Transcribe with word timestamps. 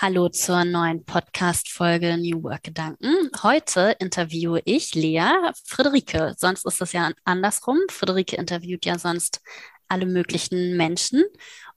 Hallo 0.00 0.28
zur 0.28 0.64
neuen 0.64 1.04
Podcast-Folge 1.04 2.16
New 2.18 2.44
Work 2.44 2.62
Gedanken. 2.62 3.32
Heute 3.42 3.96
interviewe 3.98 4.62
ich 4.64 4.94
Lea 4.94 5.50
Friederike. 5.64 6.36
Sonst 6.38 6.64
ist 6.66 6.80
das 6.80 6.92
ja 6.92 7.10
andersrum. 7.24 7.80
Friederike 7.90 8.36
interviewt 8.36 8.86
ja 8.86 8.96
sonst 8.96 9.40
alle 9.88 10.06
möglichen 10.06 10.76
Menschen 10.76 11.24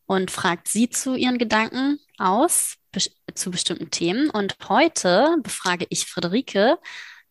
und 0.05 0.29
fragt 0.29 0.67
sie 0.67 0.87
zu 0.87 1.15
ihren 1.15 1.39
Gedanken 1.39 1.99
aus 2.19 2.75
zu 3.33 3.49
bestimmten 3.49 3.89
Themen. 3.89 4.29
Und 4.29 4.55
heute 4.69 5.37
befrage 5.41 5.87
ich 5.89 6.05
Friederike 6.05 6.77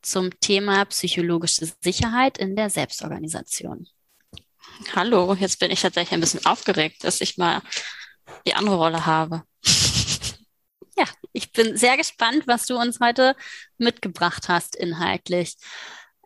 zum 0.03 0.41
Thema 0.41 0.87
psychologische 0.87 1.71
Sicherheit 1.81 2.37
in 2.37 2.57
der 2.57 2.69
Selbstorganisation. 2.69 3.87
Hallo, 4.97 5.35
jetzt 5.35 5.61
bin 5.61 5.71
ich 5.71 5.83
tatsächlich 5.83 6.15
ein 6.15 6.21
bisschen 6.21 6.45
aufgeregt, 6.47 7.05
dass 7.05 7.21
ich 7.21 7.39
mal 7.39 7.63
die 8.45 8.55
andere 8.55 8.75
Rolle 8.75 9.07
habe. 9.07 9.45
Ja, 11.01 11.07
ich 11.33 11.51
bin 11.53 11.79
sehr 11.79 11.97
gespannt, 11.97 12.47
was 12.47 12.67
du 12.67 12.77
uns 12.77 13.01
heute 13.01 13.35
mitgebracht 13.79 14.51
hast 14.51 14.77
inhaltlich. 14.77 15.57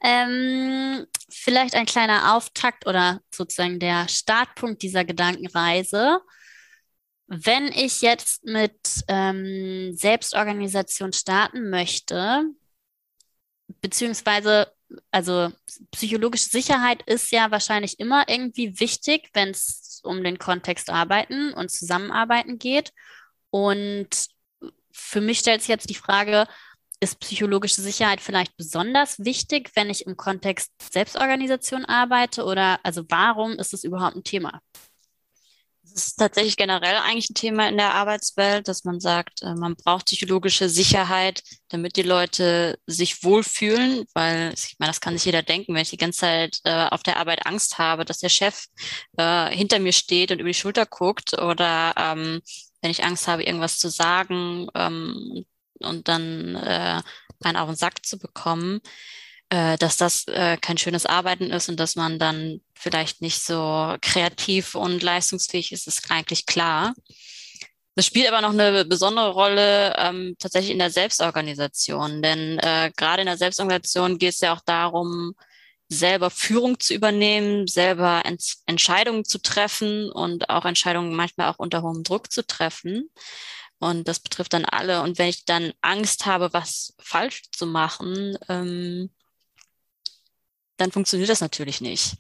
Ähm, 0.03 1.07
vielleicht 1.31 1.77
ein 1.77 1.87
kleiner 1.87 2.35
Auftakt 2.35 2.85
oder 2.89 3.21
sozusagen 3.33 3.79
der 3.79 4.09
Startpunkt 4.09 4.83
dieser 4.83 5.05
Gedankenreise. 5.05 6.19
Wenn 7.29 7.69
ich 7.69 8.03
jetzt 8.03 8.45
mit 8.45 8.75
ähm, 9.07 9.93
Selbstorganisation 9.95 11.13
starten 11.13 11.71
möchte, 11.71 12.43
beziehungsweise, 13.81 14.73
also 15.13 15.53
psychologische 15.93 16.51
Sicherheit 16.51 17.01
ist 17.03 17.31
ja 17.31 17.53
wahrscheinlich 17.53 18.01
immer 18.01 18.29
irgendwie 18.29 18.81
wichtig, 18.81 19.31
wenn 19.35 19.51
es 19.51 20.01
um 20.03 20.25
den 20.25 20.39
Kontext 20.39 20.91
Arbeiten 20.91 21.53
und 21.53 21.71
Zusammenarbeiten 21.71 22.59
geht. 22.59 22.91
Und 23.51 24.34
für 24.95 25.21
mich 25.21 25.41
stellt 25.41 25.61
sich 25.61 25.69
jetzt 25.69 25.91
die 25.91 25.95
Frage, 25.95 26.47
ist 27.01 27.21
psychologische 27.21 27.83
Sicherheit 27.83 28.21
vielleicht 28.21 28.57
besonders 28.57 29.19
wichtig, 29.19 29.71
wenn 29.75 29.91
ich 29.91 30.07
im 30.07 30.17
Kontext 30.17 30.73
Selbstorganisation 30.93 31.85
arbeite? 31.85 32.45
Oder 32.45 32.81
also 32.83 33.05
warum 33.09 33.53
ist 33.53 33.75
es 33.75 33.85
überhaupt 33.85 34.17
ein 34.17 34.25
Thema? 34.25 34.61
Es 35.85 36.09
ist 36.09 36.17
tatsächlich 36.17 36.57
generell 36.57 36.97
eigentlich 36.97 37.31
ein 37.31 37.35
Thema 37.35 37.69
in 37.69 37.77
der 37.77 37.95
Arbeitswelt, 37.95 38.69
dass 38.69 38.85
man 38.85 39.01
sagt, 39.01 39.43
äh, 39.43 39.55
man 39.55 39.77
braucht 39.77 40.07
psychologische 40.07 40.69
Sicherheit, 40.69 41.43
damit 41.69 41.97
die 41.97 42.03
Leute 42.03 42.79
sich 42.87 43.23
wohlfühlen, 43.23 44.05
weil 44.15 44.55
ich 44.57 44.77
meine, 44.79 44.91
das 44.91 45.01
kann 45.01 45.15
sich 45.15 45.27
jeder 45.27 45.43
denken, 45.43 45.75
wenn 45.75 45.83
ich 45.83 45.91
die 45.91 45.99
ganze 45.99 46.21
Zeit 46.21 46.59
äh, 46.65 46.87
auf 46.89 47.03
der 47.03 47.19
Arbeit 47.19 47.47
Angst 47.47 47.79
habe, 47.79 48.05
dass 48.05 48.19
der 48.19 48.31
Chef 48.31 48.65
äh, 49.19 49.51
hinter 49.51 49.79
mir 49.79 49.93
steht 49.93 50.33
und 50.33 50.41
über 50.41 50.49
die 50.49 50.55
Schulter 50.55 50.87
guckt 50.87 51.39
oder 51.39 51.95
ähm, 51.97 52.41
wenn 52.85 52.91
ich 52.91 53.03
Angst 53.03 53.27
habe, 53.27 53.43
irgendwas 53.43 53.79
zu 53.79 53.89
sagen 53.89 54.69
ähm, 54.75 55.47
und 55.81 56.07
dann 56.07 56.55
äh, 56.55 57.01
einen 57.43 57.57
auf 57.57 57.69
den 57.69 57.77
Sack 57.77 58.05
zu 58.05 58.19
bekommen, 58.19 58.81
äh, 59.49 59.79
dass 59.79 59.97
das 59.97 60.29
äh, 60.29 60.59
kein 60.59 60.77
schönes 60.77 61.07
Arbeiten 61.07 61.51
ist 61.51 61.71
und 61.71 61.81
dass 61.81 61.97
man 61.97 62.19
dann 62.19 62.61
vielleicht 62.75 63.23
nicht 63.23 63.41
so 63.41 63.97
kreativ 64.03 64.75
und 64.75 65.03
leistungsfähig 65.03 65.73
ist, 65.73 65.89
ist 65.89 66.11
eigentlich 66.11 66.45
klar. 66.45 66.95
Das 67.95 68.07
spielt 68.07 68.29
aber 68.29 68.43
noch 68.43 68.53
eine 68.53 68.85
besondere 68.85 69.31
Rolle 69.31 69.95
ähm, 69.97 70.37
tatsächlich 70.39 70.73
in 70.73 70.79
der 70.79 70.91
Selbstorganisation, 70.91 72.21
denn 72.21 72.59
äh, 72.59 72.93
gerade 72.97 73.23
in 73.23 73.27
der 73.27 73.39
Selbstorganisation 73.39 74.19
geht 74.19 74.35
es 74.35 74.41
ja 74.41 74.55
auch 74.55 74.63
darum, 74.67 75.35
selber 75.89 76.31
Führung 76.31 76.81
zu 76.81 76.95
übernehmen, 76.95 77.67
selber 77.67 78.23
Ent 78.25 78.57
Entscheidungen 78.67 79.25
zu 79.25 79.39
treffen 79.39 80.11
und 80.11 80.51
auch 80.51 80.65
Entscheidungen 80.65 81.15
manchmal 81.15 81.51
auch 81.51 81.59
unter 81.59 81.83
hohem 81.83 82.03
Druck 82.03 82.33
zu 82.33 82.47
treffen. 82.47 83.11
Und 83.79 84.09
das 84.09 84.21
betrifft 84.21 84.53
dann 84.55 84.65
alle. 84.65 85.03
Und 85.03 85.19
wenn 85.19 85.29
ich 85.29 85.45
dann 85.45 85.73
Angst 85.83 86.27
habe, 86.27 86.53
was 86.53 86.95
falsch 86.99 87.43
zu 87.53 87.67
machen, 87.67 88.39
ähm, 88.49 89.11
dann 90.77 90.93
funktioniert 90.93 91.31
das 91.31 91.41
natürlich 91.41 91.81
nicht. 91.81 92.17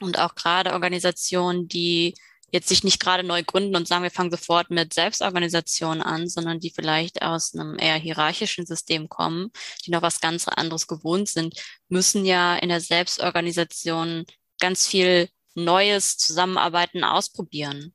Und 0.00 0.18
auch 0.18 0.34
gerade 0.34 0.72
Organisationen, 0.72 1.68
die 1.68 2.14
jetzt 2.52 2.68
sich 2.68 2.84
nicht 2.84 3.00
gerade 3.00 3.24
neu 3.24 3.42
gründen 3.42 3.74
und 3.74 3.88
sagen, 3.88 4.04
wir 4.04 4.10
fangen 4.10 4.30
sofort 4.30 4.70
mit 4.70 4.92
Selbstorganisation 4.94 6.02
an, 6.02 6.28
sondern 6.28 6.60
die 6.60 6.70
vielleicht 6.70 7.22
aus 7.22 7.54
einem 7.54 7.78
eher 7.78 7.96
hierarchischen 7.96 8.66
System 8.66 9.08
kommen, 9.08 9.50
die 9.84 9.90
noch 9.90 10.02
was 10.02 10.20
ganz 10.20 10.46
anderes 10.46 10.86
gewohnt 10.86 11.28
sind, 11.28 11.54
müssen 11.88 12.24
ja 12.24 12.56
in 12.56 12.68
der 12.68 12.80
Selbstorganisation 12.80 14.26
ganz 14.60 14.86
viel 14.86 15.28
Neues 15.54 16.16
Zusammenarbeiten 16.16 17.04
ausprobieren. 17.04 17.94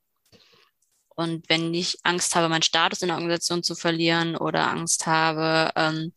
Und 1.16 1.50
wenn 1.50 1.74
ich 1.74 1.98
Angst 2.04 2.36
habe, 2.36 2.50
meinen 2.50 2.62
Status 2.62 3.02
in 3.02 3.08
der 3.08 3.18
Organisation 3.18 3.64
zu 3.64 3.74
verlieren 3.74 4.36
oder 4.36 4.70
Angst 4.70 5.08
habe, 5.08 5.72
ähm, 5.76 6.14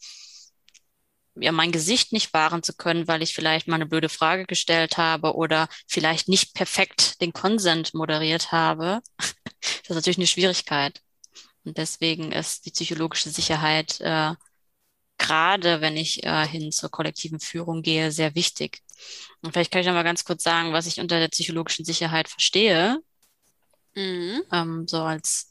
ja, 1.37 1.53
mein 1.53 1.73
Gesicht 1.73 2.13
nicht 2.13 2.33
wahren 2.35 2.63
zu 2.63 2.75
können, 2.75 3.09
weil 3.09 3.23
ich 3.23 3.35
vielleicht 3.35 3.69
mal 3.69 3.77
eine 3.77 3.87
blöde 3.87 4.09
Frage 4.09 4.47
gestellt 4.47 4.97
habe 4.97 5.35
oder 5.35 5.69
vielleicht 5.87 6.29
nicht 6.29 6.55
perfekt 6.55 7.21
den 7.21 7.33
Konsent 7.33 7.95
moderiert 7.95 8.53
habe. 8.53 9.01
das 9.19 9.91
ist 9.91 9.91
natürlich 9.91 10.19
eine 10.19 10.27
Schwierigkeit. 10.27 11.01
Und 11.65 11.79
deswegen 11.79 12.33
ist 12.33 12.67
die 12.67 12.71
psychologische 12.71 13.31
Sicherheit 13.31 14.01
äh, 14.01 14.35
gerade, 15.19 15.81
wenn 15.81 15.97
ich 15.97 16.25
äh, 16.25 16.47
hin 16.47 16.73
zur 16.73 16.91
kollektiven 16.91 17.41
Führung 17.41 17.83
gehe, 17.83 18.11
sehr 18.11 18.35
wichtig. 18.35 18.83
Und 19.43 19.53
vielleicht 19.53 19.71
kann 19.71 19.83
ich 19.83 19.87
noch 19.87 19.95
mal 19.95 20.03
ganz 20.03 20.25
kurz 20.25 20.43
sagen, 20.43 20.73
was 20.73 20.87
ich 20.87 20.99
unter 20.99 21.19
der 21.21 21.29
psychologischen 21.29 21.85
Sicherheit 21.85 22.29
verstehe. 22.29 22.99
Mhm. 23.95 24.43
Ähm, 24.51 24.89
so 24.89 25.03
als 25.03 25.49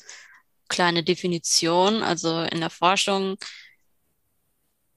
kleine 0.67 1.03
Definition. 1.03 2.03
Also 2.03 2.41
in 2.41 2.59
der 2.59 2.69
Forschung 2.69 3.37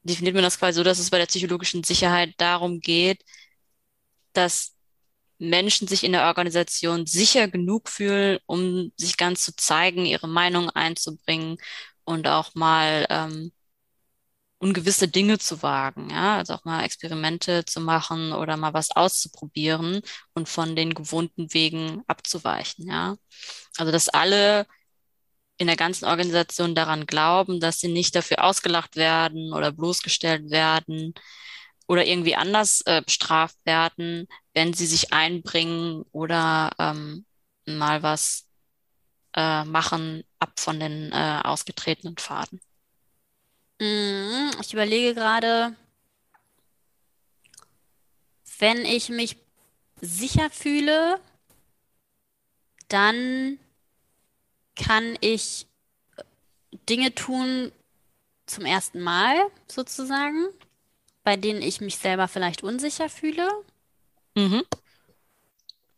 definiert 0.02 0.34
man 0.34 0.44
das 0.44 0.58
quasi 0.58 0.76
so, 0.76 0.84
dass 0.84 0.98
es 0.98 1.10
bei 1.10 1.18
der 1.18 1.26
psychologischen 1.26 1.84
Sicherheit 1.84 2.34
darum 2.38 2.80
geht, 2.80 3.24
dass 4.32 4.74
Menschen 5.38 5.88
sich 5.88 6.04
in 6.04 6.12
der 6.12 6.26
Organisation 6.26 7.06
sicher 7.06 7.48
genug 7.48 7.88
fühlen, 7.88 8.38
um 8.46 8.92
sich 8.96 9.16
ganz 9.16 9.44
zu 9.44 9.54
zeigen, 9.56 10.06
ihre 10.06 10.28
Meinung 10.28 10.70
einzubringen 10.70 11.58
und 12.04 12.28
auch 12.28 12.54
mal 12.54 13.06
ähm, 13.10 13.52
ungewisse 14.58 15.08
Dinge 15.08 15.38
zu 15.38 15.62
wagen, 15.62 16.10
ja, 16.10 16.36
also 16.38 16.54
auch 16.54 16.64
mal 16.64 16.84
Experimente 16.84 17.64
zu 17.64 17.80
machen 17.80 18.32
oder 18.32 18.56
mal 18.56 18.72
was 18.72 18.92
auszuprobieren 18.92 20.02
und 20.34 20.48
von 20.48 20.76
den 20.76 20.94
gewohnten 20.94 21.52
Wegen 21.52 22.02
abzuweichen, 22.06 22.86
ja. 22.88 23.16
Also 23.76 23.90
dass 23.90 24.08
alle 24.08 24.66
in 25.62 25.68
der 25.68 25.76
ganzen 25.76 26.04
Organisation 26.04 26.74
daran 26.74 27.06
glauben, 27.06 27.60
dass 27.60 27.80
sie 27.80 27.88
nicht 27.88 28.14
dafür 28.14 28.44
ausgelacht 28.44 28.96
werden 28.96 29.52
oder 29.52 29.72
bloßgestellt 29.72 30.50
werden 30.50 31.14
oder 31.88 32.04
irgendwie 32.06 32.36
anders 32.36 32.82
äh, 32.86 33.02
bestraft 33.02 33.56
werden, 33.64 34.26
wenn 34.54 34.74
sie 34.74 34.86
sich 34.86 35.12
einbringen 35.12 36.02
oder 36.12 36.70
ähm, 36.78 37.24
mal 37.66 38.02
was 38.02 38.48
äh, 39.34 39.64
machen 39.64 40.24
ab 40.38 40.58
von 40.58 40.80
den 40.80 41.12
äh, 41.12 41.40
ausgetretenen 41.44 42.16
Pfaden. 42.16 42.60
Mhm, 43.80 44.50
ich 44.60 44.72
überlege 44.72 45.14
gerade, 45.14 45.76
wenn 48.58 48.84
ich 48.84 49.08
mich 49.08 49.36
sicher 50.00 50.50
fühle, 50.50 51.20
dann 52.88 53.58
kann 54.76 55.16
ich 55.20 55.66
Dinge 56.88 57.14
tun 57.14 57.72
zum 58.46 58.64
ersten 58.64 59.00
Mal 59.00 59.36
sozusagen, 59.68 60.48
bei 61.22 61.36
denen 61.36 61.62
ich 61.62 61.80
mich 61.80 61.98
selber 61.98 62.28
vielleicht 62.28 62.62
unsicher 62.62 63.08
fühle. 63.08 63.48
Mhm. 64.34 64.62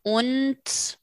Und 0.02 0.98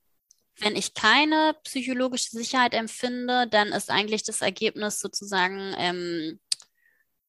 wenn 0.58 0.76
ich 0.76 0.94
keine 0.94 1.56
psychologische 1.64 2.30
Sicherheit 2.30 2.74
empfinde, 2.74 3.48
dann 3.48 3.70
ist 3.70 3.90
eigentlich 3.90 4.24
das 4.24 4.42
Ergebnis 4.42 5.00
sozusagen 5.00 5.74
ähm, 5.78 6.40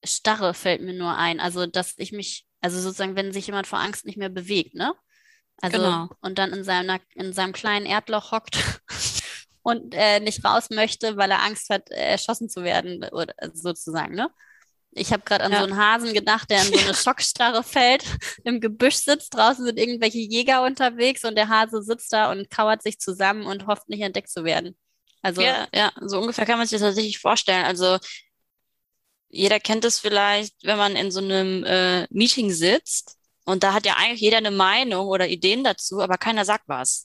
Starre 0.05 0.52
fällt 0.55 0.82
mir 0.82 0.94
nur 0.94 1.17
ein. 1.17 1.40
Also, 1.40 1.67
dass 1.67 1.94
ich 1.96 2.12
mich, 2.12 2.46
also 2.61 2.81
sozusagen, 2.81 3.17
wenn 3.17 3.32
sich 3.32 3.46
jemand 3.46 3.67
vor 3.67 3.78
Angst 3.78 4.05
nicht 4.05 4.19
mehr 4.19 4.28
bewegt, 4.28 4.75
ne? 4.75 4.94
Also, 5.61 5.76
genau. 5.76 6.08
und 6.20 6.38
dann 6.38 6.52
in 6.52 6.64
seinem, 6.64 6.99
in 7.14 7.32
seinem 7.32 7.52
kleinen 7.52 7.87
Erdloch 7.87 8.32
hockt 8.32 8.56
und 9.62 9.94
äh, 9.94 10.20
nicht 10.20 10.44
raus 10.44 10.70
möchte, 10.70 11.17
weil 11.17 11.31
er 11.31 11.43
Angst 11.43 11.70
hat, 11.70 11.91
äh, 11.91 12.12
erschossen 12.12 12.49
zu 12.49 12.62
werden, 12.62 13.05
oder 13.12 13.35
sozusagen, 13.53 14.14
ne? 14.14 14.31
Ich 14.94 15.11
habe 15.11 15.23
gerade 15.23 15.44
an 15.44 15.53
ja. 15.53 15.59
so 15.61 15.64
einen 15.64 15.79
Hasen 15.79 16.12
gedacht, 16.12 16.50
der 16.50 16.61
in 16.61 16.73
so 16.73 16.79
eine 16.79 16.94
Schockstarre 16.94 17.62
fällt, 17.62 18.05
im 18.44 18.61
Gebüsch 18.61 18.97
sitzt, 18.97 19.35
draußen 19.35 19.64
sind 19.64 19.79
irgendwelche 19.79 20.19
Jäger 20.19 20.62
unterwegs 20.64 21.25
und 21.25 21.35
der 21.35 21.49
Hase 21.49 21.82
sitzt 21.82 22.12
da 22.12 22.31
und 22.31 22.50
kauert 22.50 22.82
sich 22.82 22.99
zusammen 22.99 23.47
und 23.47 23.67
hofft 23.67 23.88
nicht 23.88 24.03
entdeckt 24.03 24.29
zu 24.29 24.44
werden. 24.44 24.76
Also 25.23 25.41
ja, 25.41 25.67
ja, 25.73 25.93
so 26.00 26.19
ungefähr 26.20 26.44
kann 26.44 26.58
man 26.58 26.67
sich 26.67 26.79
das 26.79 26.88
tatsächlich 26.88 27.20
vorstellen. 27.20 27.65
Also 27.65 27.99
jeder 29.29 29.61
kennt 29.61 29.85
es 29.87 29.99
vielleicht, 29.99 30.55
wenn 30.62 30.76
man 30.76 30.94
in 30.94 31.11
so 31.11 31.20
einem 31.20 31.65
äh, 31.65 32.06
Meeting 32.11 32.50
sitzt 32.50 33.17
und 33.44 33.62
da 33.62 33.73
hat 33.73 33.87
ja 33.87 33.97
eigentlich 33.97 34.20
jeder 34.20 34.37
eine 34.37 34.50
Meinung 34.50 35.06
oder 35.06 35.26
Ideen 35.26 35.65
dazu, 35.65 36.00
aber 36.00 36.19
keiner 36.19 36.44
sagt 36.44 36.65
was. 36.69 37.05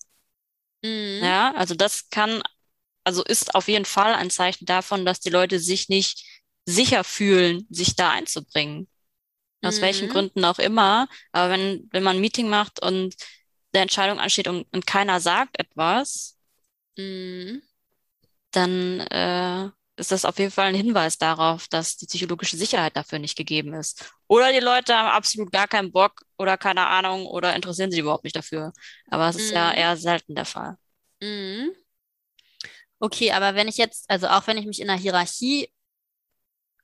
Mhm. 0.88 1.24
Ja, 1.24 1.54
also 1.56 1.76
das 1.76 2.10
kann 2.10 2.42
also 3.08 3.24
ist 3.24 3.56
auf 3.56 3.70
jeden 3.70 3.86
Fall 3.86 4.14
ein 4.14 4.30
Zeichen 4.30 4.66
davon, 4.66 5.06
dass 5.06 5.22
die 5.22 5.30
Leute 5.30 5.62
sich 5.62 5.88
nicht 5.88 6.26
sicher 6.66 7.06
fühlen, 7.06 7.66
sich 7.70 7.96
da 7.96 8.12
einzubringen. 8.12 8.90
Aus 9.62 9.78
mhm. 9.78 9.82
welchen 9.82 10.10
Gründen 10.10 10.44
auch 10.44 10.60
immer. 10.60 11.08
Aber 11.32 11.54
wenn, 11.54 11.88
wenn 11.92 12.04
man 12.04 12.18
ein 12.18 12.22
Meeting 12.22 12.50
macht 12.50 12.82
und 12.82 13.16
der 13.74 13.84
Entscheidung 13.84 14.20
ansteht 14.20 14.50
und, 14.50 14.68
und 14.74 14.86
keiner 14.86 15.22
sagt 15.22 15.58
etwas, 15.58 16.38
mhm. 16.98 17.62
dann 18.52 19.00
äh, 19.00 19.70
ist 19.98 20.12
das 20.12 20.26
auf 20.26 20.38
jeden 20.38 20.52
Fall 20.52 20.68
ein 20.68 20.76
Hinweis 20.76 21.18
darauf, 21.18 21.68
dass 21.68 21.98
die 21.98 22.06
psychologische 22.06 22.56
Sicherheit 22.56 22.96
dafür 22.96 23.18
nicht 23.18 23.36
gegeben 23.36 23.74
ist. 23.74 24.14
Oder 24.28 24.54
die 24.54 24.60
Leute 24.60 24.96
haben 24.96 25.10
absolut 25.10 25.52
gar 25.52 25.68
keinen 25.68 25.92
Bock 25.92 26.22
oder 26.38 26.56
keine 26.56 26.88
Ahnung 26.88 27.26
oder 27.26 27.56
interessieren 27.56 27.90
sich 27.90 28.00
überhaupt 28.00 28.24
nicht 28.24 28.36
dafür. 28.36 28.74
Aber 29.10 29.28
es 29.28 29.38
ist 29.38 29.50
mhm. 29.50 29.56
ja 29.56 29.74
eher 29.74 29.98
selten 29.98 30.36
der 30.36 30.46
Fall. 30.46 30.78
Mhm. 31.20 31.72
Okay, 33.00 33.32
aber 33.32 33.56
wenn 33.56 33.68
ich 33.68 33.78
jetzt, 33.78 34.10
also 34.10 34.28
auch 34.28 34.46
wenn 34.48 34.58
ich 34.58 34.66
mich 34.66 34.82
in 34.82 34.90
einer 34.90 35.00
Hierarchie 35.00 35.72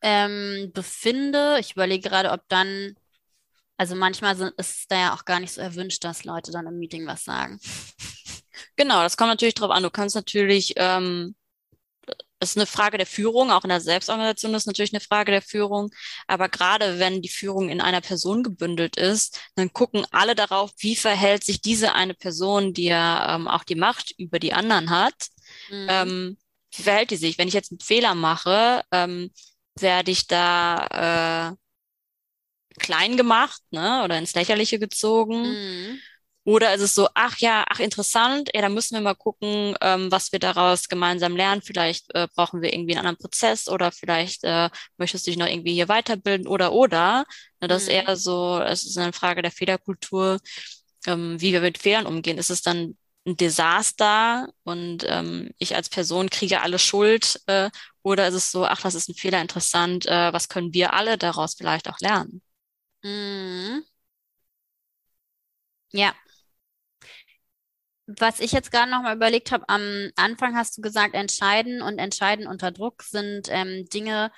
ähm, 0.01 0.71
befinde, 0.74 1.57
ich 1.59 1.74
überlege 1.74 2.09
gerade, 2.09 2.31
ob 2.31 2.42
dann, 2.50 2.95
also 3.77 3.95
manchmal 3.95 4.36
sind, 4.36 4.54
ist 4.57 4.77
es 4.77 4.88
da 4.88 4.95
ja 4.98 5.13
auch 5.16 5.25
gar 5.25 5.39
nicht 5.39 5.54
so 5.54 5.62
erwünscht, 5.62 6.04
dass 6.04 6.24
Leute 6.25 6.51
dann 6.51 6.68
im 6.68 6.80
Meeting 6.80 7.06
was 7.06 7.24
sagen. 7.24 7.59
Genau, 8.75 9.01
das 9.04 9.18
kommt 9.18 9.30
natürlich 9.30 9.54
drauf 9.56 9.69
an. 9.71 9.83
Du 9.83 9.92
kannst 9.92 10.16
natürlich 10.16 10.74
ähm, 10.77 11.36
das 12.44 12.51
ist 12.51 12.57
eine 12.57 12.66
Frage 12.66 12.98
der 12.98 13.07
Führung, 13.07 13.51
auch 13.51 13.63
in 13.63 13.69
der 13.69 13.80
Selbstorganisation 13.80 14.54
ist 14.54 14.68
natürlich 14.68 14.92
eine 14.92 15.00
Frage 15.00 15.31
der 15.31 15.42
Führung. 15.42 15.92
Aber 16.28 16.50
gerade 16.50 17.00
wenn 17.00 17.22
die 17.22 17.30
Führung 17.30 17.69
in 17.69 17.80
einer 17.80 18.01
Person 18.01 18.44
gebündelt 18.44 18.98
ist, 18.98 19.40
dann 19.56 19.72
gucken 19.72 20.06
alle 20.12 20.36
darauf, 20.36 20.72
wie 20.78 20.98
verhält 20.98 21.45
sich 21.45 21.62
diese 21.62 21.94
eine 21.95 22.13
Person, 22.13 22.74
die 22.74 22.84
ja 22.84 23.34
ähm, 23.34 23.48
auch 23.48 23.63
die 23.63 23.75
Macht 23.75 24.13
über 24.18 24.40
die 24.40 24.51
anderen 24.51 24.90
hat. 24.90 25.30
Mhm. 25.69 25.88
Ähm, 25.90 26.38
wie 26.75 26.84
verhält 26.84 27.12
die 27.12 27.16
sich? 27.16 27.38
Wenn 27.38 27.48
ich 27.48 27.54
jetzt 27.54 27.72
einen 27.72 27.80
Fehler 27.80 28.13
mache, 28.13 28.84
ähm, 28.92 29.31
werde 29.80 30.12
ich 30.12 30.28
da 30.28 31.56
äh, 31.56 32.80
klein 32.81 33.16
gemacht 33.16 33.62
ne? 33.72 34.01
oder 34.04 34.18
ins 34.18 34.36
Lächerliche 34.36 34.80
gezogen. 34.80 35.44
Mhm. 35.44 36.00
Oder 36.45 36.74
ist 36.74 36.81
es 36.81 36.94
so, 36.94 37.07
ach 37.13 37.38
ja, 37.40 37.63
ach 37.69 37.80
interessant, 37.80 38.50
ja, 38.54 38.62
da 38.62 38.69
müssen 38.69 38.95
wir 38.95 39.01
mal 39.01 39.16
gucken, 39.16 39.75
ähm, 39.81 40.12
was 40.12 40.31
wir 40.34 40.40
daraus 40.40 40.90
gemeinsam 40.90 41.38
lernen. 41.38 41.62
Vielleicht 41.62 42.13
äh, 42.16 42.28
brauchen 42.36 42.62
wir 42.62 42.74
irgendwie 42.74 42.94
einen 42.94 43.06
anderen 43.07 43.18
Prozess 43.18 43.69
oder 43.69 43.92
vielleicht 43.92 44.44
äh, 44.44 44.69
möchtest 44.98 45.25
du 45.25 45.31
dich 45.31 45.38
noch 45.38 45.48
irgendwie 45.48 45.74
hier 45.74 45.88
weiterbilden 45.88 46.48
oder 46.48 46.74
oder. 46.74 47.25
Ne, 47.62 47.68
das 47.69 47.84
mhm. 47.84 47.90
ist 47.90 47.94
eher 47.95 48.16
so, 48.18 48.60
es 48.60 48.86
ist 48.86 48.98
eine 48.98 49.13
Frage 49.13 49.42
der 49.42 49.51
Fehlerkultur, 49.51 50.40
ähm, 51.07 51.40
wie 51.42 51.54
wir 51.54 51.62
mit 51.62 51.78
Fehlern 51.78 52.06
umgehen. 52.06 52.38
Ist 52.38 52.50
es 52.50 52.62
dann 52.62 52.98
ein 53.25 53.38
Desaster 53.38 54.50
und 54.63 55.06
ähm, 55.07 55.51
ich 55.57 55.75
als 55.75 55.88
Person 55.90 56.30
kriege 56.30 56.62
alle 56.62 56.78
Schuld 56.80 57.42
äh, 57.48 57.69
oder 58.01 58.28
ist 58.28 58.34
es 58.34 58.51
so, 58.51 58.66
ach, 58.66 58.81
das 58.81 58.95
ist 58.95 59.07
ein 59.10 59.16
Fehler 59.16 59.42
interessant, 59.42 60.06
äh, 60.07 60.34
was 60.34 60.50
können 60.50 60.74
wir 60.74 60.94
alle 60.94 61.18
daraus 61.18 61.56
vielleicht 61.56 61.88
auch 61.90 62.00
lernen? 62.01 62.42
Mhm. 63.04 63.84
Ja, 65.92 66.13
was 68.06 68.40
ich 68.40 68.52
jetzt 68.52 68.72
gerade 68.72 68.92
noch 68.92 69.02
mal 69.02 69.16
überlegt 69.16 69.52
habe, 69.52 69.68
am 69.70 70.12
Anfang 70.16 70.56
hast 70.56 70.78
du 70.78 70.82
gesagt, 70.82 71.16
entscheiden 71.16 71.82
und 71.82 72.00
entscheiden 72.00 72.48
unter 72.48 72.72
Druck 72.72 73.04
sind 73.04 73.48
ähm, 73.50 73.86
Dinge, 73.86 74.32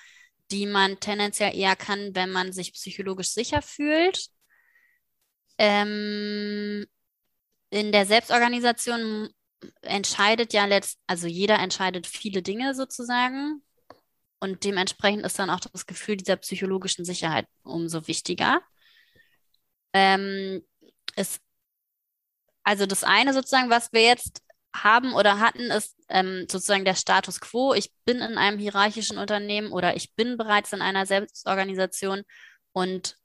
die 0.52 0.68
man 0.68 1.00
tendenziell 1.00 1.56
eher 1.56 1.76
kann, 1.76 2.14
wenn 2.14 2.32
man 2.32 2.54
sich 2.54 2.74
psychologisch 2.74 3.30
sicher 3.30 3.62
fühlt. 3.62 4.28
Ähm, 5.58 6.86
in 7.72 7.92
der 7.92 8.06
Selbstorganisation 8.06 9.30
entscheidet 9.82 10.54
ja 10.54 10.66
letzt, 10.66 11.00
also 11.08 11.28
jeder 11.28 11.60
entscheidet 11.60 12.08
viele 12.08 12.42
Dinge 12.42 12.76
sozusagen. 12.76 13.64
Und 14.40 14.64
dementsprechend 14.64 15.26
ist 15.26 15.40
dann 15.40 15.50
auch 15.50 15.60
das 15.60 15.88
Gefühl 15.88 16.18
dieser 16.18 16.36
psychologischen 16.36 17.06
Sicherheit 17.06 17.48
umso 17.64 18.08
wichtiger. 18.08 18.62
Ähm, 19.94 20.62
es 21.16 21.40
also 22.66 22.86
das 22.86 23.04
eine 23.04 23.34
sozusagen, 23.34 23.70
was 23.70 23.94
wir 23.94 24.02
jetzt 24.02 24.42
haben 24.76 25.14
oder 25.14 25.40
hatten, 25.40 25.72
ist 25.72 25.96
ähm, 26.10 26.48
sozusagen 26.52 26.84
der 26.84 26.96
Status 26.96 27.40
quo. 27.40 27.74
Ich 27.74 27.94
bin 28.04 28.18
in 28.18 28.38
einem 28.38 28.60
hierarchischen 28.60 29.18
Unternehmen 29.18 29.72
oder 29.72 29.96
ich 29.96 30.14
bin 30.16 30.36
bereits 30.36 30.74
in 30.74 30.82
einer 30.82 31.06
Selbstorganisation 31.06 32.24
und 32.74 33.18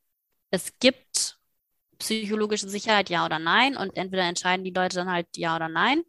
es 0.51 0.79
gibt 0.79 1.39
psychologische 1.99 2.69
Sicherheit, 2.69 3.11
ja 3.11 3.25
oder 3.25 3.39
nein. 3.39 3.77
Und 3.77 3.97
entweder 3.97 4.25
entscheiden 4.25 4.65
die 4.65 4.73
Leute 4.73 4.97
dann 4.97 5.11
halt 5.11 5.27
ja 5.37 5.57
oder 5.57 5.69
nein. 5.69 6.03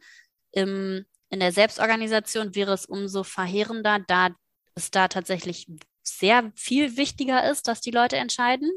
Im, 0.51 1.05
in 1.29 1.39
der 1.39 1.51
Selbstorganisation 1.51 2.53
wäre 2.53 2.73
es 2.73 2.85
umso 2.85 3.23
verheerender, 3.23 3.99
da 4.07 4.29
es 4.75 4.91
da 4.91 5.07
tatsächlich 5.07 5.67
sehr 6.03 6.51
viel 6.55 6.97
wichtiger 6.97 7.49
ist, 7.49 7.67
dass 7.67 7.81
die 7.81 7.91
Leute 7.91 8.17
entscheiden. 8.17 8.69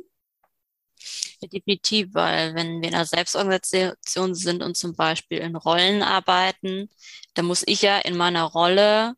Ja, 1.41 1.49
definitiv, 1.49 2.09
weil 2.15 2.55
wenn 2.55 2.81
wir 2.81 2.89
in 2.89 2.95
einer 2.95 3.05
Selbstorganisation 3.05 4.35
sind 4.35 4.63
und 4.63 4.77
zum 4.77 4.95
Beispiel 4.95 5.39
in 5.39 5.57
Rollen 5.57 6.03
arbeiten, 6.03 6.91
dann 7.35 7.47
muss 7.47 7.63
ich 7.67 7.83
ja 7.83 7.99
in 7.99 8.17
meiner 8.17 8.45
Rolle 8.45 9.15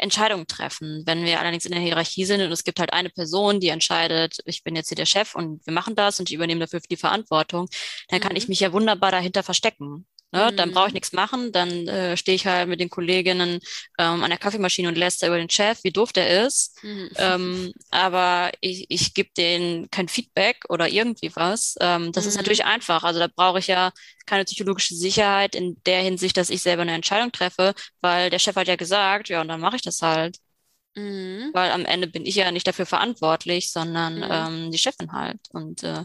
Entscheidungen 0.00 0.46
treffen. 0.46 1.02
Wenn 1.06 1.24
wir 1.24 1.40
allerdings 1.40 1.66
in 1.66 1.72
der 1.72 1.80
Hierarchie 1.80 2.24
sind 2.24 2.40
und 2.40 2.50
es 2.52 2.64
gibt 2.64 2.80
halt 2.80 2.92
eine 2.92 3.10
Person, 3.10 3.60
die 3.60 3.68
entscheidet, 3.68 4.38
ich 4.46 4.64
bin 4.64 4.74
jetzt 4.76 4.88
hier 4.88 4.96
der 4.96 5.06
Chef 5.06 5.34
und 5.34 5.64
wir 5.66 5.72
machen 5.72 5.94
das 5.94 6.18
und 6.18 6.28
ich 6.30 6.34
übernehme 6.34 6.60
dafür 6.60 6.80
die 6.80 6.96
Verantwortung, 6.96 7.68
dann 8.08 8.20
mhm. 8.20 8.22
kann 8.22 8.36
ich 8.36 8.48
mich 8.48 8.60
ja 8.60 8.72
wunderbar 8.72 9.10
dahinter 9.10 9.42
verstecken. 9.42 10.06
Ne? 10.32 10.50
Mhm. 10.50 10.56
Dann 10.56 10.70
brauche 10.72 10.88
ich 10.88 10.94
nichts 10.94 11.12
machen, 11.12 11.52
dann 11.52 11.88
äh, 11.88 12.16
stehe 12.16 12.36
ich 12.36 12.46
halt 12.46 12.68
mit 12.68 12.80
den 12.80 12.90
Kolleginnen 12.90 13.60
ähm, 13.98 14.22
an 14.22 14.30
der 14.30 14.38
Kaffeemaschine 14.38 14.88
und 14.88 14.96
lässt 14.96 15.22
da 15.22 15.26
über 15.26 15.38
den 15.38 15.50
Chef, 15.50 15.82
wie 15.82 15.90
doof 15.90 16.12
der 16.12 16.44
ist. 16.46 16.82
Mhm. 16.82 17.10
Ähm, 17.16 17.72
aber 17.90 18.52
ich, 18.60 18.86
ich 18.90 19.14
gebe 19.14 19.30
denen 19.36 19.90
kein 19.90 20.08
Feedback 20.08 20.64
oder 20.68 20.88
irgendwie 20.88 21.32
was. 21.34 21.74
Ähm, 21.80 22.12
das 22.12 22.24
mhm. 22.24 22.28
ist 22.28 22.36
natürlich 22.36 22.64
einfach. 22.64 23.02
Also 23.02 23.18
da 23.18 23.28
brauche 23.28 23.58
ich 23.58 23.66
ja 23.66 23.90
keine 24.26 24.44
psychologische 24.44 24.94
Sicherheit 24.94 25.54
in 25.54 25.80
der 25.84 26.02
Hinsicht, 26.02 26.36
dass 26.36 26.50
ich 26.50 26.62
selber 26.62 26.82
eine 26.82 26.94
Entscheidung 26.94 27.32
treffe, 27.32 27.74
weil 28.00 28.30
der 28.30 28.38
Chef 28.38 28.54
hat 28.56 28.68
ja 28.68 28.76
gesagt, 28.76 29.28
ja, 29.28 29.40
und 29.40 29.48
dann 29.48 29.60
mache 29.60 29.76
ich 29.76 29.82
das 29.82 30.00
halt. 30.02 30.38
Mhm. 30.94 31.50
Weil 31.52 31.70
am 31.72 31.84
Ende 31.84 32.06
bin 32.06 32.26
ich 32.26 32.34
ja 32.36 32.50
nicht 32.50 32.66
dafür 32.66 32.86
verantwortlich, 32.86 33.70
sondern 33.70 34.16
mhm. 34.16 34.28
ähm, 34.30 34.70
die 34.70 34.78
Chefin 34.78 35.12
halt. 35.12 35.40
Und 35.50 35.82
äh, 35.82 36.04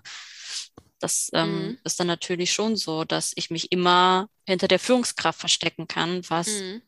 das 0.99 1.29
ähm, 1.33 1.67
mhm. 1.67 1.79
ist 1.83 1.99
dann 1.99 2.07
natürlich 2.07 2.51
schon 2.51 2.75
so, 2.75 3.03
dass 3.03 3.33
ich 3.35 3.49
mich 3.49 3.71
immer 3.71 4.29
hinter 4.47 4.67
der 4.67 4.79
Führungskraft 4.79 5.39
verstecken 5.39 5.87
kann, 5.87 6.21
was 6.29 6.47
mhm. 6.47 6.81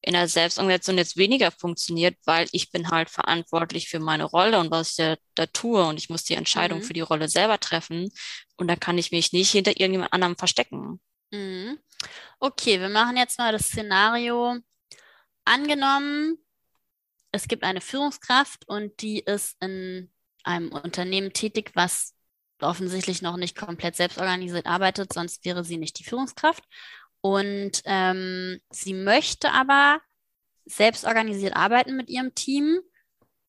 in 0.00 0.14
der 0.14 0.28
Selbstorganisation 0.28 0.98
jetzt 0.98 1.16
weniger 1.16 1.50
funktioniert, 1.50 2.16
weil 2.24 2.48
ich 2.52 2.70
bin 2.70 2.90
halt 2.90 3.10
verantwortlich 3.10 3.88
für 3.88 4.00
meine 4.00 4.24
Rolle 4.24 4.58
und 4.58 4.70
was 4.70 4.90
ich 4.90 4.96
da, 4.96 5.16
da 5.34 5.46
tue 5.46 5.84
und 5.84 5.98
ich 5.98 6.08
muss 6.08 6.24
die 6.24 6.34
Entscheidung 6.34 6.78
mhm. 6.78 6.84
für 6.84 6.94
die 6.94 7.00
Rolle 7.00 7.28
selber 7.28 7.60
treffen 7.60 8.10
und 8.56 8.68
da 8.68 8.76
kann 8.76 8.98
ich 8.98 9.12
mich 9.12 9.32
nicht 9.32 9.50
hinter 9.50 9.72
irgendjemand 9.72 10.12
anderem 10.12 10.36
verstecken. 10.36 11.00
Mhm. 11.30 11.78
Okay, 12.40 12.80
wir 12.80 12.88
machen 12.88 13.16
jetzt 13.16 13.38
mal 13.38 13.52
das 13.52 13.66
Szenario. 13.66 14.56
Angenommen, 15.44 16.38
es 17.32 17.48
gibt 17.48 17.62
eine 17.62 17.80
Führungskraft 17.80 18.66
und 18.68 19.02
die 19.02 19.20
ist 19.20 19.56
in 19.60 20.10
einem 20.44 20.72
Unternehmen 20.72 21.32
tätig, 21.32 21.72
was 21.74 22.14
offensichtlich 22.62 23.22
noch 23.22 23.36
nicht 23.36 23.56
komplett 23.56 23.96
selbstorganisiert 23.96 24.66
arbeitet, 24.66 25.12
sonst 25.12 25.44
wäre 25.44 25.64
sie 25.64 25.76
nicht 25.76 25.98
die 25.98 26.04
Führungskraft. 26.04 26.64
Und 27.20 27.82
ähm, 27.84 28.60
sie 28.70 28.94
möchte 28.94 29.52
aber 29.52 30.00
selbstorganisiert 30.64 31.56
arbeiten 31.56 31.96
mit 31.96 32.08
ihrem 32.08 32.34
Team 32.34 32.80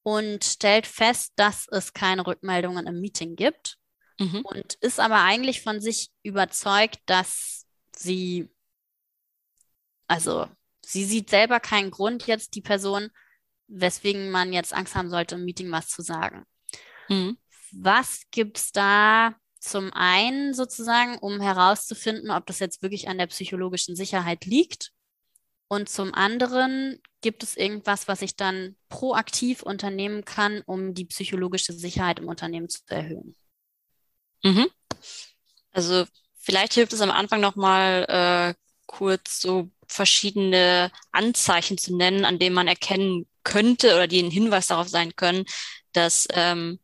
und 0.03 0.43
stellt 0.43 0.87
fest, 0.87 1.33
dass 1.35 1.67
es 1.69 1.93
keine 1.93 2.25
Rückmeldungen 2.25 2.87
im 2.87 2.99
Meeting 3.01 3.35
gibt 3.35 3.77
mhm. 4.19 4.41
und 4.43 4.75
ist 4.75 4.99
aber 4.99 5.21
eigentlich 5.23 5.61
von 5.61 5.81
sich 5.81 6.09
überzeugt, 6.23 6.99
dass 7.05 7.67
sie, 7.95 8.49
also 10.07 10.47
sie 10.83 11.03
sieht 11.03 11.29
selber 11.29 11.59
keinen 11.59 11.91
Grund 11.91 12.25
jetzt, 12.25 12.55
die 12.55 12.61
Person, 12.61 13.09
weswegen 13.67 14.31
man 14.31 14.53
jetzt 14.53 14.73
Angst 14.73 14.95
haben 14.95 15.09
sollte, 15.09 15.35
im 15.35 15.45
Meeting 15.45 15.69
was 15.71 15.89
zu 15.89 16.01
sagen. 16.01 16.45
Mhm 17.09 17.37
was 17.71 18.21
gibt 18.31 18.57
es 18.57 18.71
da 18.71 19.35
zum 19.59 19.91
einen 19.93 20.53
sozusagen, 20.53 21.17
um 21.17 21.41
herauszufinden, 21.41 22.31
ob 22.31 22.45
das 22.45 22.59
jetzt 22.59 22.81
wirklich 22.81 23.07
an 23.07 23.17
der 23.17 23.27
psychologischen 23.27 23.95
Sicherheit 23.95 24.45
liegt? 24.45 24.91
Und 25.67 25.88
zum 25.88 26.13
anderen 26.13 26.99
gibt 27.21 27.43
es 27.43 27.55
irgendwas, 27.55 28.07
was 28.07 28.21
ich 28.21 28.35
dann 28.35 28.75
proaktiv 28.88 29.61
unternehmen 29.61 30.25
kann, 30.25 30.61
um 30.65 30.93
die 30.93 31.05
psychologische 31.05 31.73
Sicherheit 31.73 32.19
im 32.19 32.27
Unternehmen 32.27 32.69
zu 32.69 32.79
erhöhen? 32.88 33.35
Mhm. 34.43 34.67
Also 35.71 36.05
vielleicht 36.39 36.73
hilft 36.73 36.93
es 36.93 37.01
am 37.01 37.11
Anfang 37.11 37.41
nochmal 37.41 38.05
äh, 38.09 38.53
kurz 38.88 39.41
so 39.41 39.69
verschiedene 39.88 40.91
Anzeichen 41.11 41.77
zu 41.77 41.95
nennen, 41.95 42.25
an 42.25 42.39
denen 42.39 42.55
man 42.55 42.67
erkennen 42.67 43.27
könnte 43.43 43.93
oder 43.95 44.07
die 44.07 44.21
ein 44.23 44.31
Hinweis 44.31 44.67
darauf 44.67 44.88
sein 44.88 45.15
können, 45.15 45.45
dass 45.93 46.27
ähm, 46.31 46.79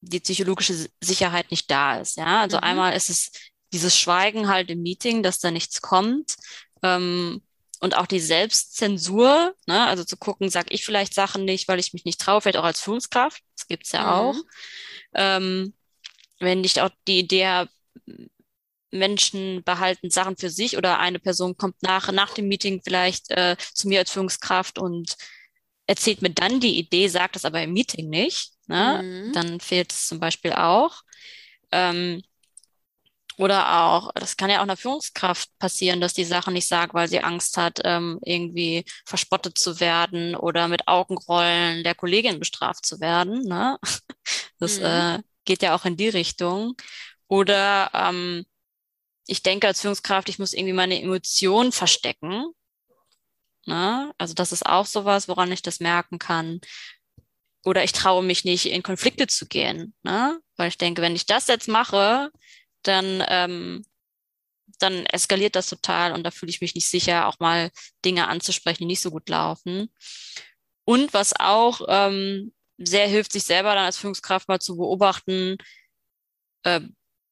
die 0.00 0.20
psychologische 0.20 0.88
Sicherheit 1.00 1.50
nicht 1.50 1.70
da 1.70 1.98
ist. 2.00 2.16
Ja, 2.16 2.40
also 2.42 2.58
mhm. 2.58 2.64
einmal 2.64 2.96
ist 2.96 3.10
es 3.10 3.30
dieses 3.72 3.96
Schweigen 3.98 4.48
halt 4.48 4.70
im 4.70 4.82
Meeting, 4.82 5.22
dass 5.22 5.38
da 5.38 5.50
nichts 5.50 5.82
kommt. 5.82 6.36
Ähm, 6.82 7.42
und 7.80 7.96
auch 7.96 8.06
die 8.06 8.20
Selbstzensur, 8.20 9.54
ne? 9.66 9.86
also 9.86 10.02
zu 10.02 10.16
gucken, 10.16 10.48
sage 10.48 10.68
ich 10.70 10.84
vielleicht 10.84 11.12
Sachen 11.12 11.44
nicht, 11.44 11.68
weil 11.68 11.78
ich 11.78 11.92
mich 11.92 12.04
nicht 12.04 12.20
traue, 12.20 12.40
vielleicht 12.40 12.56
auch 12.56 12.64
als 12.64 12.80
Führungskraft, 12.80 13.42
das 13.54 13.66
gibt's 13.66 13.92
ja 13.92 14.02
mhm. 14.02 14.08
auch. 14.08 14.36
Ähm, 15.14 15.74
wenn 16.38 16.64
ich 16.64 16.80
auch 16.80 16.90
die 17.06 17.18
Idee 17.18 17.46
habe, 17.46 17.70
Menschen 18.90 19.62
behalten 19.64 20.10
Sachen 20.10 20.36
für 20.36 20.48
sich 20.48 20.76
oder 20.76 20.98
eine 20.98 21.18
Person 21.18 21.56
kommt 21.56 21.82
nach, 21.82 22.10
nach 22.12 22.32
dem 22.34 22.48
Meeting 22.48 22.80
vielleicht 22.82 23.30
äh, 23.30 23.56
zu 23.74 23.88
mir 23.88 23.98
als 23.98 24.10
Führungskraft 24.10 24.78
und 24.78 25.16
erzählt 25.86 26.22
mir 26.22 26.30
dann 26.30 26.60
die 26.60 26.78
Idee, 26.78 27.08
sagt 27.08 27.36
es 27.36 27.44
aber 27.44 27.62
im 27.62 27.72
Meeting 27.72 28.08
nicht, 28.08 28.52
ne? 28.66 29.00
Mhm. 29.02 29.32
dann 29.32 29.60
fehlt 29.60 29.92
es 29.92 30.08
zum 30.08 30.20
Beispiel 30.20 30.52
auch. 30.52 31.02
Ähm, 31.72 32.22
oder 33.38 33.82
auch, 33.82 34.12
das 34.14 34.36
kann 34.36 34.48
ja 34.48 34.58
auch 34.58 34.62
einer 34.62 34.78
Führungskraft 34.78 35.50
passieren, 35.58 36.00
dass 36.00 36.14
die 36.14 36.24
Sachen 36.24 36.54
nicht 36.54 36.66
sagt, 36.66 36.94
weil 36.94 37.06
sie 37.06 37.20
Angst 37.20 37.58
hat, 37.58 37.80
ähm, 37.84 38.18
irgendwie 38.24 38.84
verspottet 39.04 39.58
zu 39.58 39.78
werden 39.78 40.34
oder 40.34 40.68
mit 40.68 40.88
Augenrollen 40.88 41.84
der 41.84 41.94
Kollegin 41.94 42.38
bestraft 42.38 42.86
zu 42.86 43.00
werden. 43.00 43.42
Ne? 43.42 43.78
Das 44.58 44.78
mhm. 44.78 44.84
äh, 44.86 45.22
geht 45.44 45.62
ja 45.62 45.76
auch 45.76 45.84
in 45.84 45.98
die 45.98 46.08
Richtung. 46.08 46.76
Oder 47.28 47.90
ähm, 47.92 48.46
ich 49.26 49.42
denke 49.42 49.66
als 49.66 49.82
Führungskraft, 49.82 50.28
ich 50.30 50.38
muss 50.38 50.54
irgendwie 50.54 50.72
meine 50.72 51.00
Emotionen 51.00 51.72
verstecken. 51.72 52.46
Ne? 53.66 54.12
Also 54.18 54.34
das 54.34 54.52
ist 54.52 54.64
auch 54.64 54.86
sowas, 54.86 55.28
woran 55.28 55.52
ich 55.52 55.62
das 55.62 55.80
merken 55.80 56.18
kann. 56.18 56.60
Oder 57.64 57.82
ich 57.84 57.92
traue 57.92 58.22
mich 58.22 58.44
nicht, 58.44 58.66
in 58.66 58.82
Konflikte 58.82 59.26
zu 59.26 59.46
gehen. 59.46 59.94
Ne? 60.02 60.38
Weil 60.56 60.68
ich 60.68 60.78
denke, 60.78 61.02
wenn 61.02 61.16
ich 61.16 61.26
das 61.26 61.48
jetzt 61.48 61.68
mache, 61.68 62.30
dann, 62.82 63.24
ähm, 63.28 63.84
dann 64.78 65.06
eskaliert 65.06 65.56
das 65.56 65.68
total 65.68 66.12
und 66.12 66.22
da 66.22 66.30
fühle 66.30 66.50
ich 66.50 66.60
mich 66.60 66.74
nicht 66.74 66.88
sicher, 66.88 67.26
auch 67.26 67.40
mal 67.40 67.70
Dinge 68.04 68.28
anzusprechen, 68.28 68.82
die 68.82 68.86
nicht 68.86 69.00
so 69.00 69.10
gut 69.10 69.28
laufen. 69.28 69.92
Und 70.84 71.12
was 71.12 71.34
auch 71.38 71.80
ähm, 71.88 72.52
sehr 72.78 73.08
hilft, 73.08 73.32
sich 73.32 73.44
selber 73.44 73.74
dann 73.74 73.84
als 73.84 73.98
Führungskraft 73.98 74.48
mal 74.48 74.60
zu 74.60 74.76
beobachten, 74.76 75.56
äh, 76.62 76.80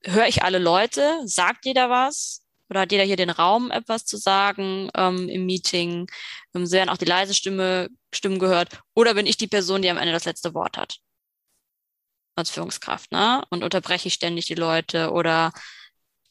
höre 0.05 0.27
ich 0.27 0.43
alle 0.43 0.59
Leute? 0.59 1.21
Sagt 1.25 1.65
jeder 1.67 1.91
was? 1.91 2.44
Oder 2.71 2.81
hat 2.81 2.93
jeder 2.93 3.05
hier 3.05 3.17
den 3.17 3.31
Raum, 3.31 3.71
etwas 3.71 4.05
zu 4.05 4.17
sagen 4.17 4.91
ähm, 4.95 5.29
im 5.29 5.47
Meeting? 5.47 6.07
Ähm, 6.55 6.71
werden 6.71 6.89
auch 6.89 6.97
die 6.97 7.05
leise 7.05 7.35
Stimme, 7.35 7.89
Stimmen 8.13 8.39
gehört? 8.39 8.79
Oder 8.95 9.15
bin 9.15 9.27
ich 9.27 9.37
die 9.37 9.49
Person, 9.49 9.83
die 9.83 9.91
am 9.91 9.99
Ende 9.99 10.13
das 10.13 10.25
letzte 10.25 10.55
Wort 10.55 10.79
hat? 10.79 10.99
Als 12.37 12.51
Führungskraft, 12.51 13.13
ne? 13.13 13.45
Und 13.51 13.63
unterbreche 13.63 14.09
ich 14.09 14.15
ständig 14.15 14.47
die 14.47 14.55
Leute 14.55 15.13
oder 15.13 15.53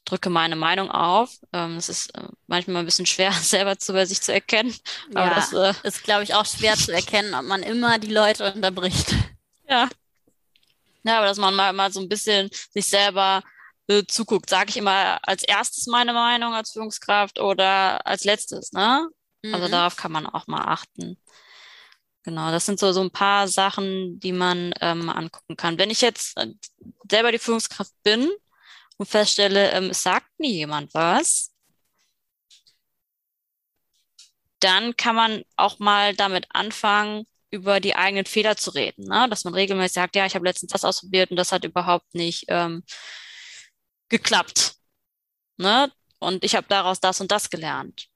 drücke 0.05 0.29
meine 0.29 0.55
Meinung 0.55 0.91
auf. 0.91 1.37
Ähm, 1.53 1.77
es 1.77 1.89
ist 1.89 2.15
äh, 2.15 2.27
manchmal 2.47 2.77
ein 2.77 2.85
bisschen 2.85 3.05
schwer, 3.05 3.31
selber 3.41 3.77
zu 3.77 3.93
bei 3.93 4.05
sich 4.05 4.21
zu 4.21 4.33
erkennen. 4.33 4.75
Aber 5.13 5.27
ja, 5.27 5.35
das 5.35 5.53
äh, 5.53 5.87
ist, 5.87 6.03
glaube 6.03 6.23
ich, 6.23 6.33
auch 6.33 6.45
schwer 6.45 6.75
zu 6.75 6.91
erkennen, 6.91 7.33
ob 7.33 7.43
man 7.43 7.63
immer 7.63 7.99
die 7.99 8.11
Leute 8.11 8.51
unterbricht. 8.51 9.15
Ja. 9.69 9.89
Ja, 11.05 11.17
aber 11.17 11.27
dass 11.27 11.37
man 11.37 11.53
mal, 11.53 11.73
mal 11.73 11.91
so 11.91 11.99
ein 11.99 12.07
bisschen 12.07 12.49
sich 12.71 12.85
selber 12.85 13.43
äh, 13.87 14.03
zuguckt, 14.07 14.49
sage 14.49 14.69
ich 14.69 14.77
immer 14.77 15.19
als 15.23 15.43
erstes 15.43 15.87
meine 15.87 16.13
Meinung 16.13 16.53
als 16.53 16.71
Führungskraft 16.71 17.39
oder 17.39 18.05
als 18.05 18.23
letztes, 18.23 18.71
ne? 18.71 19.09
Also 19.43 19.47
mhm. 19.47 19.53
Also 19.55 19.67
darauf 19.69 19.95
kann 19.95 20.11
man 20.11 20.25
auch 20.25 20.47
mal 20.47 20.63
achten. 20.63 21.17
Genau, 22.23 22.51
das 22.51 22.65
sind 22.65 22.79
so, 22.79 22.93
so 22.93 23.01
ein 23.01 23.11
paar 23.11 23.47
Sachen, 23.49 24.19
die 24.19 24.31
man 24.31 24.73
ähm, 24.79 25.09
angucken 25.09 25.57
kann. 25.57 25.77
Wenn 25.77 25.89
ich 25.89 25.99
jetzt 26.01 26.37
äh, 26.37 26.47
selber 27.09 27.31
die 27.33 27.39
Führungskraft 27.39 27.91
bin 28.03 28.31
und 28.97 29.07
feststelle, 29.07 29.71
ähm, 29.71 29.89
es 29.89 30.03
sagt 30.03 30.27
nie 30.39 30.53
jemand 30.53 30.93
was, 30.93 31.51
dann 34.59 34.95
kann 34.95 35.15
man 35.15 35.43
auch 35.57 35.79
mal 35.79 36.15
damit 36.15 36.47
anfangen, 36.51 37.25
über 37.51 37.79
die 37.79 37.95
eigenen 37.95 38.25
Fehler 38.25 38.55
zu 38.55 38.71
reden. 38.71 39.05
Ne? 39.05 39.27
Dass 39.29 39.43
man 39.43 39.53
regelmäßig 39.53 39.93
sagt, 39.93 40.15
ja, 40.15 40.25
ich 40.25 40.33
habe 40.35 40.45
letztens 40.45 40.71
das 40.71 40.85
ausprobiert 40.85 41.29
und 41.29 41.37
das 41.37 41.51
hat 41.51 41.65
überhaupt 41.65 42.15
nicht 42.15 42.45
ähm, 42.47 42.83
geklappt. 44.09 44.75
Ne? 45.57 45.91
Und 46.19 46.43
ich 46.43 46.55
habe 46.55 46.67
daraus 46.67 46.99
das 46.99 47.21
und 47.21 47.31
das 47.31 47.49
gelernt. 47.49 48.07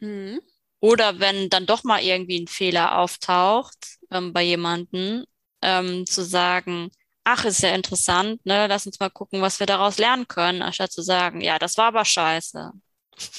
Mhm. 0.00 0.40
Oder 0.80 1.20
wenn 1.20 1.48
dann 1.48 1.66
doch 1.66 1.84
mal 1.84 2.02
irgendwie 2.02 2.40
ein 2.40 2.48
Fehler 2.48 2.98
auftaucht 2.98 3.98
ähm, 4.10 4.32
bei 4.32 4.42
jemandem, 4.42 5.24
ähm, 5.62 6.06
zu 6.06 6.24
sagen, 6.24 6.90
ach, 7.24 7.44
ist 7.44 7.62
ja 7.62 7.74
interessant, 7.74 8.44
ne, 8.44 8.66
lass 8.66 8.86
uns 8.86 8.98
mal 8.98 9.10
gucken, 9.10 9.40
was 9.42 9.60
wir 9.60 9.66
daraus 9.66 9.98
lernen 9.98 10.26
können, 10.26 10.60
anstatt 10.62 10.92
zu 10.92 11.02
sagen, 11.02 11.40
ja, 11.40 11.58
das 11.58 11.76
war 11.78 11.86
aber 11.86 12.04
scheiße. 12.04 12.72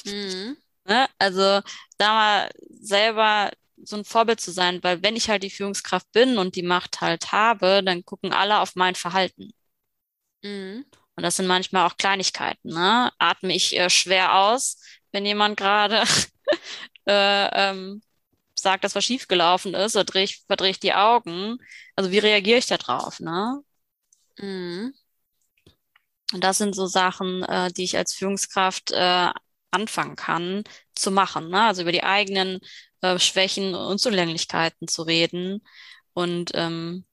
Mhm. 0.06 0.58
ne? 0.86 1.08
Also 1.20 1.62
da 1.98 2.14
mal 2.14 2.50
selber 2.70 3.52
so 3.84 3.98
ein 3.98 4.06
Vorbild 4.06 4.40
zu 4.40 4.52
sein, 4.52 4.82
weil 4.84 5.04
wenn 5.04 5.16
ich 5.16 5.30
halt 5.30 5.44
die 5.44 5.50
Führungskraft 5.50 6.10
bin 6.14 6.38
und 6.38 6.56
die 6.56 6.64
Macht 6.64 7.02
halt 7.02 7.32
habe, 7.32 7.82
dann 7.84 8.06
gucken 8.06 8.32
alle 8.32 8.60
auf 8.60 8.76
mein 8.76 8.96
Verhalten. 8.96 9.52
Mhm. 10.44 10.86
Und 11.16 11.24
das 11.24 11.38
sind 11.38 11.48
manchmal 11.48 11.86
auch 11.88 11.98
Kleinigkeiten. 11.98 12.70
Ne? 12.70 13.12
Atme 13.20 13.56
ich 13.56 13.78
äh, 13.78 13.90
schwer 13.90 14.36
aus, 14.36 14.80
wenn 15.12 15.26
jemand 15.26 15.58
gerade 15.58 16.04
äh, 17.08 17.70
ähm, 17.70 18.02
sagt, 18.56 18.84
dass 18.84 18.96
was 18.96 19.06
schiefgelaufen 19.06 19.74
ist, 19.74 19.96
oder 19.96 20.06
drehe 20.06 20.24
ich, 20.24 20.44
verdrehe 20.48 20.72
ich 20.72 20.80
die 20.80 20.94
Augen. 20.94 21.58
Also 21.96 22.12
wie 22.12 22.20
reagiere 22.20 22.60
ich 22.60 22.66
da 22.68 22.78
drauf? 22.78 23.20
Ne? 23.20 23.62
Mhm. 24.38 24.94
Und 26.34 26.44
das 26.44 26.58
sind 26.58 26.76
so 26.76 26.88
Sachen, 26.88 27.44
äh, 27.44 27.72
die 27.72 27.84
ich 27.84 27.98
als 27.98 28.14
Führungskraft 28.14 28.92
äh, 28.92 29.30
anfangen 29.72 30.16
kann 30.16 30.64
zu 30.96 31.12
machen. 31.12 31.50
Ne? 31.50 31.64
Also 31.64 31.84
über 31.84 31.92
die 31.92 32.04
eigenen 32.04 32.60
äh, 33.02 33.20
Schwächen 33.20 33.76
und 33.76 33.86
Unzulänglichkeiten 33.86 34.88
zu 34.88 35.04
reden 35.04 35.62
und 36.14 36.52
ähm, 36.56 37.06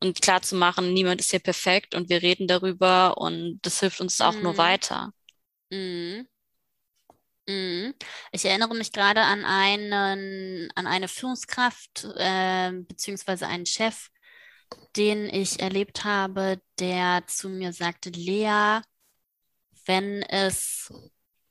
und 0.00 0.20
klar 0.20 0.42
zu 0.42 0.56
machen, 0.56 0.92
niemand 0.92 1.20
ist 1.20 1.30
hier 1.30 1.40
perfekt 1.40 1.94
und 1.94 2.08
wir 2.08 2.22
reden 2.22 2.46
darüber 2.46 3.18
und 3.18 3.60
das 3.62 3.80
hilft 3.80 4.00
uns 4.00 4.20
auch 4.20 4.34
mhm. 4.34 4.42
nur 4.42 4.58
weiter. 4.58 5.12
Mhm. 5.70 6.26
Mhm. 7.48 7.94
Ich 8.32 8.44
erinnere 8.44 8.74
mich 8.74 8.92
gerade 8.92 9.20
an 9.22 9.44
einen, 9.44 10.70
an 10.74 10.86
eine 10.86 11.08
Führungskraft 11.08 12.04
äh, 12.16 12.72
beziehungsweise 12.72 13.46
einen 13.46 13.66
Chef, 13.66 14.08
den 14.96 15.28
ich 15.28 15.60
erlebt 15.60 16.04
habe, 16.04 16.60
der 16.80 17.24
zu 17.26 17.48
mir 17.48 17.72
sagte, 17.72 18.10
Lea, 18.10 18.80
wenn 19.86 20.22
es, 20.22 20.92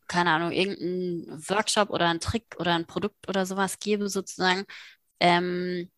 keine 0.08 0.32
Ahnung, 0.32 0.52
irgendein 0.52 1.42
Workshop 1.50 1.90
oder 1.90 2.10
ein 2.10 2.20
Trick 2.20 2.56
oder 2.60 2.76
ein 2.76 2.88
Produkt 2.88 3.30
oder 3.30 3.46
sowas 3.46 3.80
gäbe, 3.80 4.10
sozusagen, 4.10 4.66
ähm, 5.22 5.90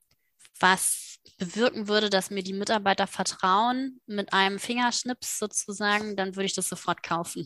was 0.59 1.19
bewirken 1.37 1.87
würde, 1.87 2.09
dass 2.09 2.29
mir 2.29 2.43
die 2.43 2.53
Mitarbeiter 2.53 3.07
vertrauen 3.07 4.01
mit 4.07 4.33
einem 4.33 4.59
Fingerschnips 4.59 5.39
sozusagen, 5.39 6.15
dann 6.15 6.35
würde 6.35 6.45
ich 6.45 6.53
das 6.53 6.69
sofort 6.69 7.03
kaufen. 7.03 7.45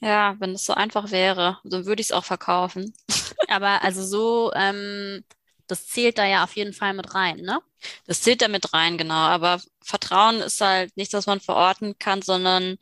Ja, 0.00 0.36
wenn 0.38 0.52
es 0.52 0.64
so 0.64 0.74
einfach 0.74 1.10
wäre, 1.10 1.58
dann 1.64 1.86
würde 1.86 2.00
ich 2.00 2.08
es 2.08 2.12
auch 2.12 2.24
verkaufen. 2.24 2.94
Aber 3.48 3.82
also 3.82 4.04
so, 4.04 4.52
ähm, 4.54 5.24
das 5.66 5.86
zählt 5.88 6.18
da 6.18 6.24
ja 6.24 6.44
auf 6.44 6.56
jeden 6.56 6.72
Fall 6.72 6.94
mit 6.94 7.14
rein, 7.14 7.38
ne? 7.38 7.60
Das 8.06 8.22
zählt 8.22 8.42
da 8.42 8.48
mit 8.48 8.72
rein, 8.72 8.98
genau. 8.98 9.14
Aber 9.14 9.60
Vertrauen 9.82 10.36
ist 10.36 10.60
halt 10.60 10.96
nichts, 10.96 11.14
was 11.14 11.26
man 11.26 11.40
verorten 11.40 11.98
kann, 11.98 12.22
sondern 12.22 12.78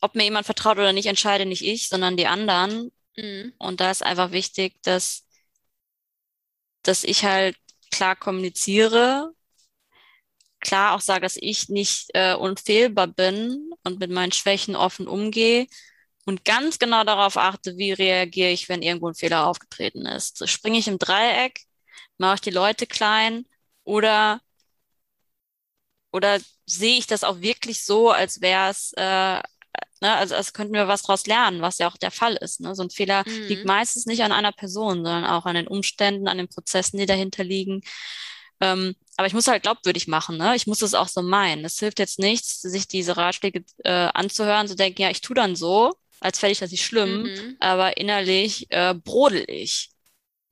ob 0.00 0.14
mir 0.14 0.24
jemand 0.24 0.46
vertraut 0.46 0.78
oder 0.78 0.92
nicht, 0.92 1.06
entscheide 1.06 1.46
nicht 1.46 1.64
ich, 1.64 1.88
sondern 1.88 2.16
die 2.16 2.26
anderen. 2.26 2.90
Mhm. 3.16 3.52
Und 3.58 3.80
da 3.80 3.90
ist 3.90 4.02
einfach 4.02 4.32
wichtig, 4.32 4.74
dass 4.82 5.24
dass 6.82 7.04
ich 7.04 7.24
halt 7.24 7.56
klar 7.90 8.16
kommuniziere, 8.16 9.32
klar 10.60 10.94
auch 10.94 11.00
sage, 11.00 11.22
dass 11.22 11.36
ich 11.36 11.68
nicht 11.68 12.10
äh, 12.14 12.34
unfehlbar 12.34 13.08
bin 13.08 13.70
und 13.84 13.98
mit 14.00 14.10
meinen 14.10 14.32
Schwächen 14.32 14.76
offen 14.76 15.08
umgehe 15.08 15.66
und 16.24 16.44
ganz 16.44 16.78
genau 16.78 17.04
darauf 17.04 17.36
achte, 17.36 17.76
wie 17.78 17.92
reagiere 17.92 18.50
ich, 18.50 18.68
wenn 18.68 18.82
irgendwo 18.82 19.08
ein 19.08 19.14
Fehler 19.14 19.46
aufgetreten 19.46 20.06
ist. 20.06 20.38
So, 20.38 20.46
springe 20.46 20.78
ich 20.78 20.88
im 20.88 20.98
Dreieck, 20.98 21.62
mache 22.18 22.36
ich 22.36 22.40
die 22.42 22.50
Leute 22.50 22.86
klein 22.86 23.46
oder 23.84 24.40
oder 26.12 26.38
sehe 26.66 26.98
ich 26.98 27.06
das 27.06 27.24
auch 27.24 27.40
wirklich 27.40 27.84
so, 27.84 28.10
als 28.10 28.40
wäre 28.40 28.70
es 28.70 28.92
äh, 28.96 29.40
Ne? 30.02 30.12
Also 30.16 30.34
als 30.34 30.52
könnten 30.52 30.74
wir 30.74 30.88
was 30.88 31.02
daraus 31.02 31.26
lernen, 31.26 31.62
was 31.62 31.78
ja 31.78 31.88
auch 31.88 31.96
der 31.96 32.10
Fall 32.10 32.34
ist. 32.34 32.60
Ne? 32.60 32.74
So 32.74 32.82
ein 32.82 32.90
Fehler 32.90 33.22
mhm. 33.24 33.44
liegt 33.44 33.64
meistens 33.64 34.04
nicht 34.04 34.24
an 34.24 34.32
einer 34.32 34.50
Person, 34.50 34.96
sondern 34.96 35.24
auch 35.24 35.46
an 35.46 35.54
den 35.54 35.68
Umständen, 35.68 36.26
an 36.26 36.38
den 36.38 36.48
Prozessen, 36.48 36.98
die 36.98 37.06
dahinter 37.06 37.44
liegen. 37.44 37.82
Ähm, 38.60 38.96
aber 39.16 39.28
ich 39.28 39.32
muss 39.32 39.46
halt 39.46 39.62
glaubwürdig 39.62 40.08
machen, 40.08 40.38
ne? 40.38 40.56
Ich 40.56 40.66
muss 40.66 40.82
es 40.82 40.94
auch 40.94 41.08
so 41.08 41.22
meinen. 41.22 41.64
Es 41.64 41.78
hilft 41.78 42.00
jetzt 42.00 42.18
nichts, 42.18 42.62
sich 42.62 42.88
diese 42.88 43.16
Ratschläge 43.16 43.64
äh, 43.84 43.90
anzuhören, 43.90 44.66
zu 44.68 44.74
denken, 44.74 45.02
ja, 45.02 45.10
ich 45.10 45.20
tue 45.20 45.36
dann 45.36 45.54
so, 45.54 45.94
als 46.20 46.38
fände 46.38 46.52
ich 46.52 46.58
das 46.58 46.70
nicht 46.72 46.84
schlimm, 46.84 47.22
mhm. 47.22 47.56
aber 47.60 47.96
innerlich 47.96 48.66
äh, 48.70 48.94
brodel 48.94 49.44
ich. 49.48 49.90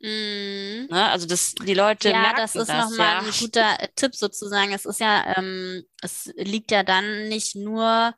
Mm. 0.00 0.86
Ne? 0.88 1.10
Also 1.10 1.26
das, 1.26 1.54
die 1.54 1.74
Leute 1.74 2.10
ja, 2.10 2.20
merken 2.20 2.36
das 2.38 2.56
ist 2.56 2.68
nochmal 2.68 2.98
ja. 2.98 3.18
ein 3.20 3.32
guter 3.38 3.78
Tipp 3.96 4.14
sozusagen. 4.14 4.72
Es 4.72 4.86
ist 4.86 5.00
ja, 5.00 5.36
ähm, 5.36 5.84
es 6.00 6.32
liegt 6.36 6.70
ja 6.70 6.82
dann 6.82 7.28
nicht 7.28 7.54
nur 7.54 8.14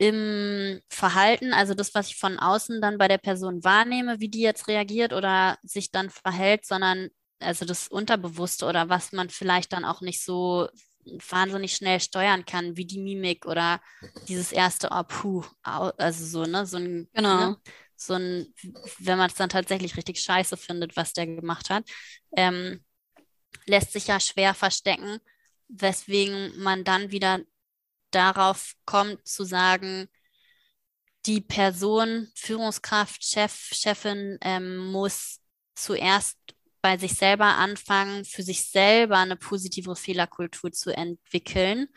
im 0.00 0.80
Verhalten, 0.88 1.52
also 1.52 1.74
das, 1.74 1.94
was 1.94 2.08
ich 2.08 2.16
von 2.16 2.38
außen 2.38 2.80
dann 2.80 2.96
bei 2.96 3.06
der 3.06 3.18
Person 3.18 3.62
wahrnehme, 3.62 4.18
wie 4.18 4.30
die 4.30 4.40
jetzt 4.40 4.66
reagiert 4.66 5.12
oder 5.12 5.58
sich 5.62 5.90
dann 5.90 6.08
verhält, 6.08 6.64
sondern 6.64 7.10
also 7.38 7.66
das 7.66 7.86
Unterbewusste 7.86 8.64
oder 8.64 8.88
was 8.88 9.12
man 9.12 9.28
vielleicht 9.28 9.74
dann 9.74 9.84
auch 9.84 10.00
nicht 10.00 10.24
so 10.24 10.70
wahnsinnig 11.04 11.74
schnell 11.74 12.00
steuern 12.00 12.46
kann, 12.46 12.78
wie 12.78 12.86
die 12.86 12.98
Mimik 12.98 13.44
oder 13.44 13.82
dieses 14.26 14.52
erste, 14.52 14.88
oh, 14.90 15.02
puh, 15.06 15.44
also 15.62 16.24
so, 16.24 16.50
ne, 16.50 16.64
so 16.64 16.78
ein, 16.78 17.10
genau. 17.12 17.50
ne, 17.50 17.56
so 17.94 18.14
ein, 18.14 18.54
wenn 19.00 19.18
man 19.18 19.28
es 19.28 19.36
dann 19.36 19.50
tatsächlich 19.50 19.98
richtig 19.98 20.22
scheiße 20.22 20.56
findet, 20.56 20.96
was 20.96 21.12
der 21.12 21.26
gemacht 21.26 21.68
hat, 21.68 21.84
ähm, 22.34 22.82
lässt 23.66 23.92
sich 23.92 24.06
ja 24.06 24.18
schwer 24.18 24.54
verstecken, 24.54 25.18
weswegen 25.68 26.58
man 26.58 26.84
dann 26.84 27.10
wieder 27.10 27.40
darauf 28.10 28.74
kommt 28.84 29.26
zu 29.26 29.44
sagen, 29.44 30.08
die 31.26 31.40
Person, 31.40 32.28
Führungskraft, 32.34 33.24
Chef, 33.24 33.70
Chefin 33.72 34.38
ähm, 34.40 34.78
muss 34.78 35.40
zuerst 35.74 36.38
bei 36.82 36.96
sich 36.96 37.14
selber 37.14 37.56
anfangen, 37.56 38.24
für 38.24 38.42
sich 38.42 38.68
selber 38.68 39.18
eine 39.18 39.36
positive 39.36 39.96
Fehlerkultur 39.96 40.72
zu 40.72 40.96
entwickeln, 40.96 41.88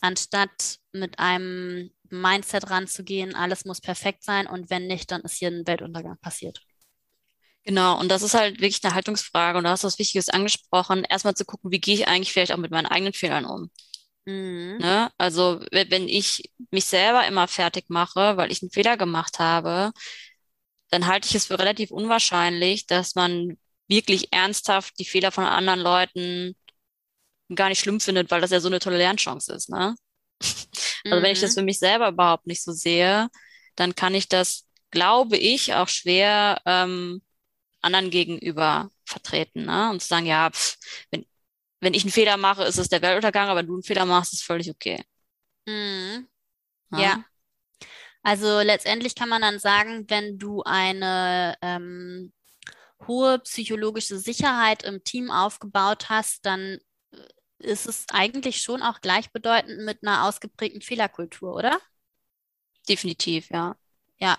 anstatt 0.00 0.78
mit 0.92 1.18
einem 1.18 1.90
Mindset 2.10 2.70
ranzugehen, 2.70 3.34
alles 3.34 3.64
muss 3.64 3.80
perfekt 3.80 4.22
sein 4.22 4.46
und 4.46 4.70
wenn 4.70 4.86
nicht, 4.86 5.10
dann 5.10 5.22
ist 5.22 5.34
hier 5.38 5.48
ein 5.48 5.66
Weltuntergang 5.66 6.18
passiert. 6.18 6.60
Genau, 7.64 7.98
und 7.98 8.08
das 8.08 8.22
ist 8.22 8.34
halt 8.34 8.60
wirklich 8.60 8.82
eine 8.84 8.94
Haltungsfrage 8.94 9.58
und 9.58 9.64
du 9.64 9.70
hast 9.70 9.84
was 9.84 9.98
Wichtiges 9.98 10.28
angesprochen, 10.28 11.04
erstmal 11.04 11.34
zu 11.34 11.44
gucken, 11.44 11.70
wie 11.70 11.80
gehe 11.80 11.94
ich 11.94 12.08
eigentlich 12.08 12.32
vielleicht 12.32 12.52
auch 12.52 12.58
mit 12.58 12.72
meinen 12.72 12.86
eigenen 12.86 13.12
Fehlern 13.12 13.44
um. 13.44 13.70
Mhm. 14.24 14.78
Ne? 14.78 15.10
Also 15.18 15.60
wenn 15.70 16.08
ich 16.08 16.50
mich 16.70 16.84
selber 16.84 17.26
immer 17.26 17.48
fertig 17.48 17.86
mache, 17.88 18.36
weil 18.36 18.52
ich 18.52 18.62
einen 18.62 18.70
Fehler 18.70 18.96
gemacht 18.96 19.38
habe, 19.38 19.92
dann 20.90 21.06
halte 21.06 21.28
ich 21.28 21.34
es 21.34 21.46
für 21.46 21.58
relativ 21.58 21.90
unwahrscheinlich, 21.90 22.86
dass 22.86 23.14
man 23.14 23.58
wirklich 23.88 24.32
ernsthaft 24.32 24.98
die 24.98 25.04
Fehler 25.04 25.32
von 25.32 25.44
anderen 25.44 25.80
Leuten 25.80 26.54
gar 27.54 27.68
nicht 27.68 27.80
schlimm 27.80 28.00
findet, 28.00 28.30
weil 28.30 28.40
das 28.40 28.50
ja 28.50 28.60
so 28.60 28.68
eine 28.68 28.78
tolle 28.78 28.98
Lernchance 28.98 29.52
ist. 29.52 29.68
Ne? 29.68 29.94
Also 31.04 31.18
mhm. 31.18 31.22
wenn 31.24 31.32
ich 31.32 31.40
das 31.40 31.56
mhm. 31.56 31.60
für 31.60 31.64
mich 31.64 31.78
selber 31.80 32.08
überhaupt 32.10 32.46
nicht 32.46 32.62
so 32.62 32.70
sehe, 32.70 33.28
dann 33.74 33.96
kann 33.96 34.14
ich 34.14 34.28
das, 34.28 34.68
glaube 34.92 35.36
ich, 35.36 35.74
auch 35.74 35.88
schwer 35.88 36.62
ähm, 36.64 37.22
anderen 37.80 38.10
gegenüber 38.10 38.88
vertreten. 39.04 39.64
Ne? 39.64 39.90
Und 39.90 40.00
zu 40.00 40.06
sagen, 40.06 40.26
ja, 40.26 40.48
pff, 40.50 40.76
wenn, 41.10 41.26
wenn 41.82 41.94
ich 41.94 42.04
einen 42.04 42.12
Fehler 42.12 42.36
mache, 42.36 42.62
ist 42.62 42.78
es 42.78 42.88
der 42.88 43.02
Weltuntergang, 43.02 43.48
aber 43.48 43.58
wenn 43.58 43.66
du 43.66 43.74
einen 43.74 43.82
Fehler 43.82 44.06
machst, 44.06 44.32
ist 44.32 44.40
es 44.40 44.46
völlig 44.46 44.70
okay. 44.70 45.04
Mhm. 45.66 46.28
Ja. 46.92 47.00
ja. 47.00 47.24
Also 48.22 48.60
letztendlich 48.60 49.16
kann 49.16 49.28
man 49.28 49.42
dann 49.42 49.58
sagen, 49.58 50.08
wenn 50.08 50.38
du 50.38 50.62
eine 50.62 51.56
ähm, 51.60 52.32
hohe 53.08 53.40
psychologische 53.40 54.16
Sicherheit 54.16 54.84
im 54.84 55.02
Team 55.02 55.32
aufgebaut 55.32 56.08
hast, 56.08 56.46
dann 56.46 56.78
äh, 57.10 57.18
ist 57.58 57.86
es 57.86 58.06
eigentlich 58.12 58.62
schon 58.62 58.80
auch 58.80 59.00
gleichbedeutend 59.00 59.84
mit 59.84 60.06
einer 60.06 60.28
ausgeprägten 60.28 60.82
Fehlerkultur, 60.82 61.52
oder? 61.52 61.80
Definitiv, 62.88 63.50
ja. 63.50 63.76
Ja. 64.18 64.36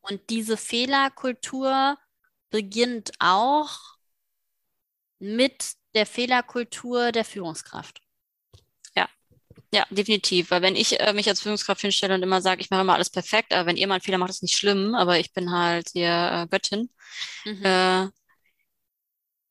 Und 0.00 0.30
diese 0.30 0.56
Fehlerkultur 0.56 1.98
beginnt 2.48 3.12
auch 3.18 3.98
mit 5.18 5.74
der 5.94 6.06
Fehlerkultur 6.06 7.12
der 7.12 7.24
Führungskraft. 7.24 8.00
Ja, 8.96 9.08
ja, 9.74 9.86
definitiv. 9.90 10.50
Weil 10.50 10.62
wenn 10.62 10.76
ich 10.76 11.00
äh, 11.00 11.12
mich 11.12 11.28
als 11.28 11.42
Führungskraft 11.42 11.80
hinstelle 11.82 12.14
und 12.14 12.22
immer 12.22 12.42
sage, 12.42 12.60
ich 12.60 12.70
mache 12.70 12.82
immer 12.82 12.94
alles 12.94 13.10
perfekt, 13.10 13.52
aber 13.54 13.66
wenn 13.66 13.76
ihr 13.76 13.86
mal 13.86 13.94
einen 13.96 14.02
Fehler 14.02 14.18
macht, 14.18 14.30
ist 14.30 14.42
nicht 14.42 14.56
schlimm, 14.56 14.94
aber 14.94 15.18
ich 15.18 15.32
bin 15.32 15.52
halt 15.52 15.90
hier 15.92 16.44
äh, 16.44 16.48
Göttin. 16.48 16.90
Mhm. 17.44 17.64
Äh, 17.64 18.04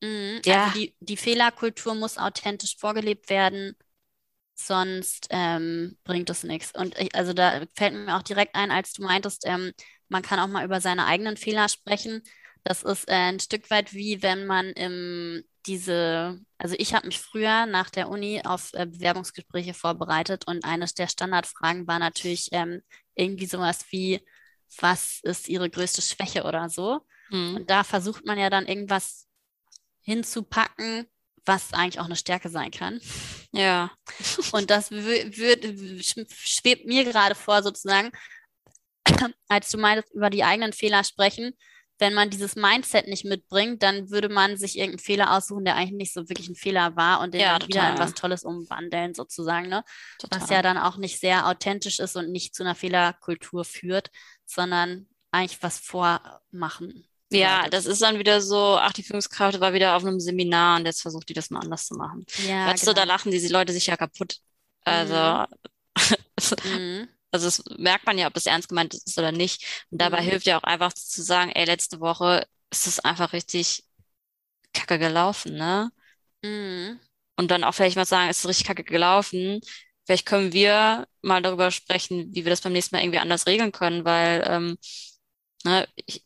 mhm. 0.00 0.40
Ja. 0.44 0.64
Also 0.66 0.78
die, 0.78 0.96
die 1.00 1.16
Fehlerkultur 1.16 1.94
muss 1.94 2.18
authentisch 2.18 2.76
vorgelebt 2.78 3.28
werden, 3.30 3.76
sonst 4.54 5.28
ähm, 5.30 5.98
bringt 6.04 6.30
es 6.30 6.44
nichts. 6.44 6.72
Und 6.74 6.98
ich, 6.98 7.14
also 7.14 7.32
da 7.32 7.62
fällt 7.76 7.94
mir 7.94 8.16
auch 8.16 8.22
direkt 8.22 8.54
ein, 8.54 8.70
als 8.70 8.92
du 8.92 9.02
meintest, 9.02 9.44
ähm, 9.46 9.72
man 10.08 10.22
kann 10.22 10.40
auch 10.40 10.48
mal 10.48 10.64
über 10.64 10.80
seine 10.80 11.06
eigenen 11.06 11.36
Fehler 11.36 11.68
sprechen. 11.68 12.22
Das 12.64 12.82
ist 12.82 13.08
äh, 13.08 13.12
ein 13.14 13.40
Stück 13.40 13.70
weit 13.70 13.94
wie 13.94 14.22
wenn 14.22 14.46
man 14.46 14.70
im 14.72 15.44
diese, 15.66 16.40
also 16.58 16.74
ich 16.78 16.94
habe 16.94 17.06
mich 17.06 17.18
früher 17.18 17.66
nach 17.66 17.90
der 17.90 18.08
Uni 18.08 18.42
auf 18.44 18.72
äh, 18.74 18.86
Bewerbungsgespräche 18.86 19.74
vorbereitet 19.74 20.46
und 20.46 20.64
eines 20.64 20.94
der 20.94 21.08
Standardfragen 21.08 21.86
war 21.86 21.98
natürlich 21.98 22.48
ähm, 22.52 22.82
irgendwie 23.14 23.46
sowas 23.46 23.84
wie, 23.90 24.24
was 24.78 25.20
ist 25.22 25.48
Ihre 25.48 25.68
größte 25.68 26.02
Schwäche 26.02 26.44
oder 26.44 26.68
so? 26.68 27.00
Mhm. 27.30 27.56
Und 27.56 27.70
da 27.70 27.84
versucht 27.84 28.24
man 28.26 28.38
ja 28.38 28.50
dann 28.50 28.66
irgendwas 28.66 29.26
hinzupacken, 30.02 31.06
was 31.44 31.72
eigentlich 31.72 32.00
auch 32.00 32.04
eine 32.04 32.16
Stärke 32.16 32.48
sein 32.48 32.70
kann. 32.70 33.00
Ja. 33.52 33.90
Und 34.52 34.70
das 34.70 34.90
wird, 34.90 35.64
schwebt 36.32 36.86
mir 36.86 37.04
gerade 37.04 37.34
vor, 37.34 37.62
sozusagen, 37.62 38.10
als 39.48 39.70
du 39.70 39.78
meintest, 39.78 40.14
über 40.14 40.30
die 40.30 40.44
eigenen 40.44 40.72
Fehler 40.72 41.04
sprechen, 41.04 41.54
wenn 42.00 42.14
man 42.14 42.30
dieses 42.30 42.56
Mindset 42.56 43.06
nicht 43.06 43.24
mitbringt, 43.24 43.82
dann 43.82 44.10
würde 44.10 44.28
man 44.28 44.56
sich 44.56 44.76
irgendeinen 44.76 45.04
Fehler 45.04 45.36
aussuchen, 45.36 45.64
der 45.64 45.76
eigentlich 45.76 45.98
nicht 45.98 46.12
so 46.14 46.28
wirklich 46.28 46.48
ein 46.48 46.56
Fehler 46.56 46.96
war 46.96 47.20
und 47.20 47.34
den 47.34 47.42
ja, 47.42 47.58
dann 47.58 47.68
wieder 47.68 47.90
in 47.90 47.98
was 47.98 48.14
Tolles 48.14 48.42
umwandeln, 48.42 49.14
sozusagen, 49.14 49.68
ne? 49.68 49.84
Was 50.30 50.48
ja 50.48 50.62
dann 50.62 50.78
auch 50.78 50.96
nicht 50.96 51.20
sehr 51.20 51.46
authentisch 51.46 52.00
ist 52.00 52.16
und 52.16 52.32
nicht 52.32 52.54
zu 52.54 52.62
einer 52.62 52.74
Fehlerkultur 52.74 53.64
führt, 53.64 54.10
sondern 54.46 55.08
eigentlich 55.30 55.62
was 55.62 55.78
vormachen. 55.78 57.06
Ja, 57.32 57.68
das 57.68 57.86
ist 57.86 58.02
dann 58.02 58.18
wieder 58.18 58.40
so, 58.40 58.76
ach, 58.80 58.92
die 58.92 59.04
Führungskraft 59.04 59.60
war 59.60 59.72
wieder 59.72 59.94
auf 59.94 60.04
einem 60.04 60.18
Seminar 60.18 60.78
und 60.78 60.86
jetzt 60.86 61.02
versucht 61.02 61.28
die 61.28 61.34
das 61.34 61.50
mal 61.50 61.60
anders 61.60 61.86
zu 61.86 61.94
machen. 61.94 62.26
Ja, 62.48 62.66
weißt 62.66 62.82
genau. 62.82 62.92
du, 62.92 62.96
da 62.96 63.02
genau. 63.02 63.14
lachen 63.14 63.30
diese 63.30 63.52
Leute 63.52 63.72
sich 63.72 63.86
ja 63.86 63.96
kaputt. 63.96 64.38
Also, 64.84 65.46
mhm. 66.64 67.08
Also 67.30 67.46
das 67.46 67.62
merkt 67.78 68.06
man 68.06 68.18
ja, 68.18 68.26
ob 68.26 68.36
es 68.36 68.46
ernst 68.46 68.68
gemeint 68.68 68.94
ist 68.94 69.18
oder 69.18 69.32
nicht. 69.32 69.86
Und 69.90 70.00
dabei 70.00 70.20
mhm. 70.22 70.26
hilft 70.26 70.46
ja 70.46 70.58
auch 70.58 70.64
einfach 70.64 70.92
zu 70.92 71.22
sagen, 71.22 71.50
ey, 71.52 71.64
letzte 71.64 72.00
Woche 72.00 72.46
ist 72.70 72.86
es 72.86 73.00
einfach 73.00 73.32
richtig 73.32 73.84
kacke 74.72 74.98
gelaufen, 74.98 75.54
ne? 75.54 75.90
Mhm. 76.42 77.00
Und 77.36 77.50
dann 77.50 77.64
auch 77.64 77.72
vielleicht 77.74 77.96
mal 77.96 78.04
sagen, 78.06 78.28
es 78.30 78.40
ist 78.40 78.48
richtig 78.48 78.66
kacke 78.66 78.84
gelaufen. 78.84 79.60
Vielleicht 80.06 80.26
können 80.26 80.52
wir 80.52 81.06
mal 81.22 81.42
darüber 81.42 81.70
sprechen, 81.70 82.34
wie 82.34 82.44
wir 82.44 82.50
das 82.50 82.60
beim 82.60 82.72
nächsten 82.72 82.96
Mal 82.96 83.02
irgendwie 83.02 83.18
anders 83.18 83.46
regeln 83.46 83.72
können, 83.72 84.04
weil 84.04 84.44
ähm, 84.46 84.78
ne, 85.64 85.88
ich, 85.94 86.24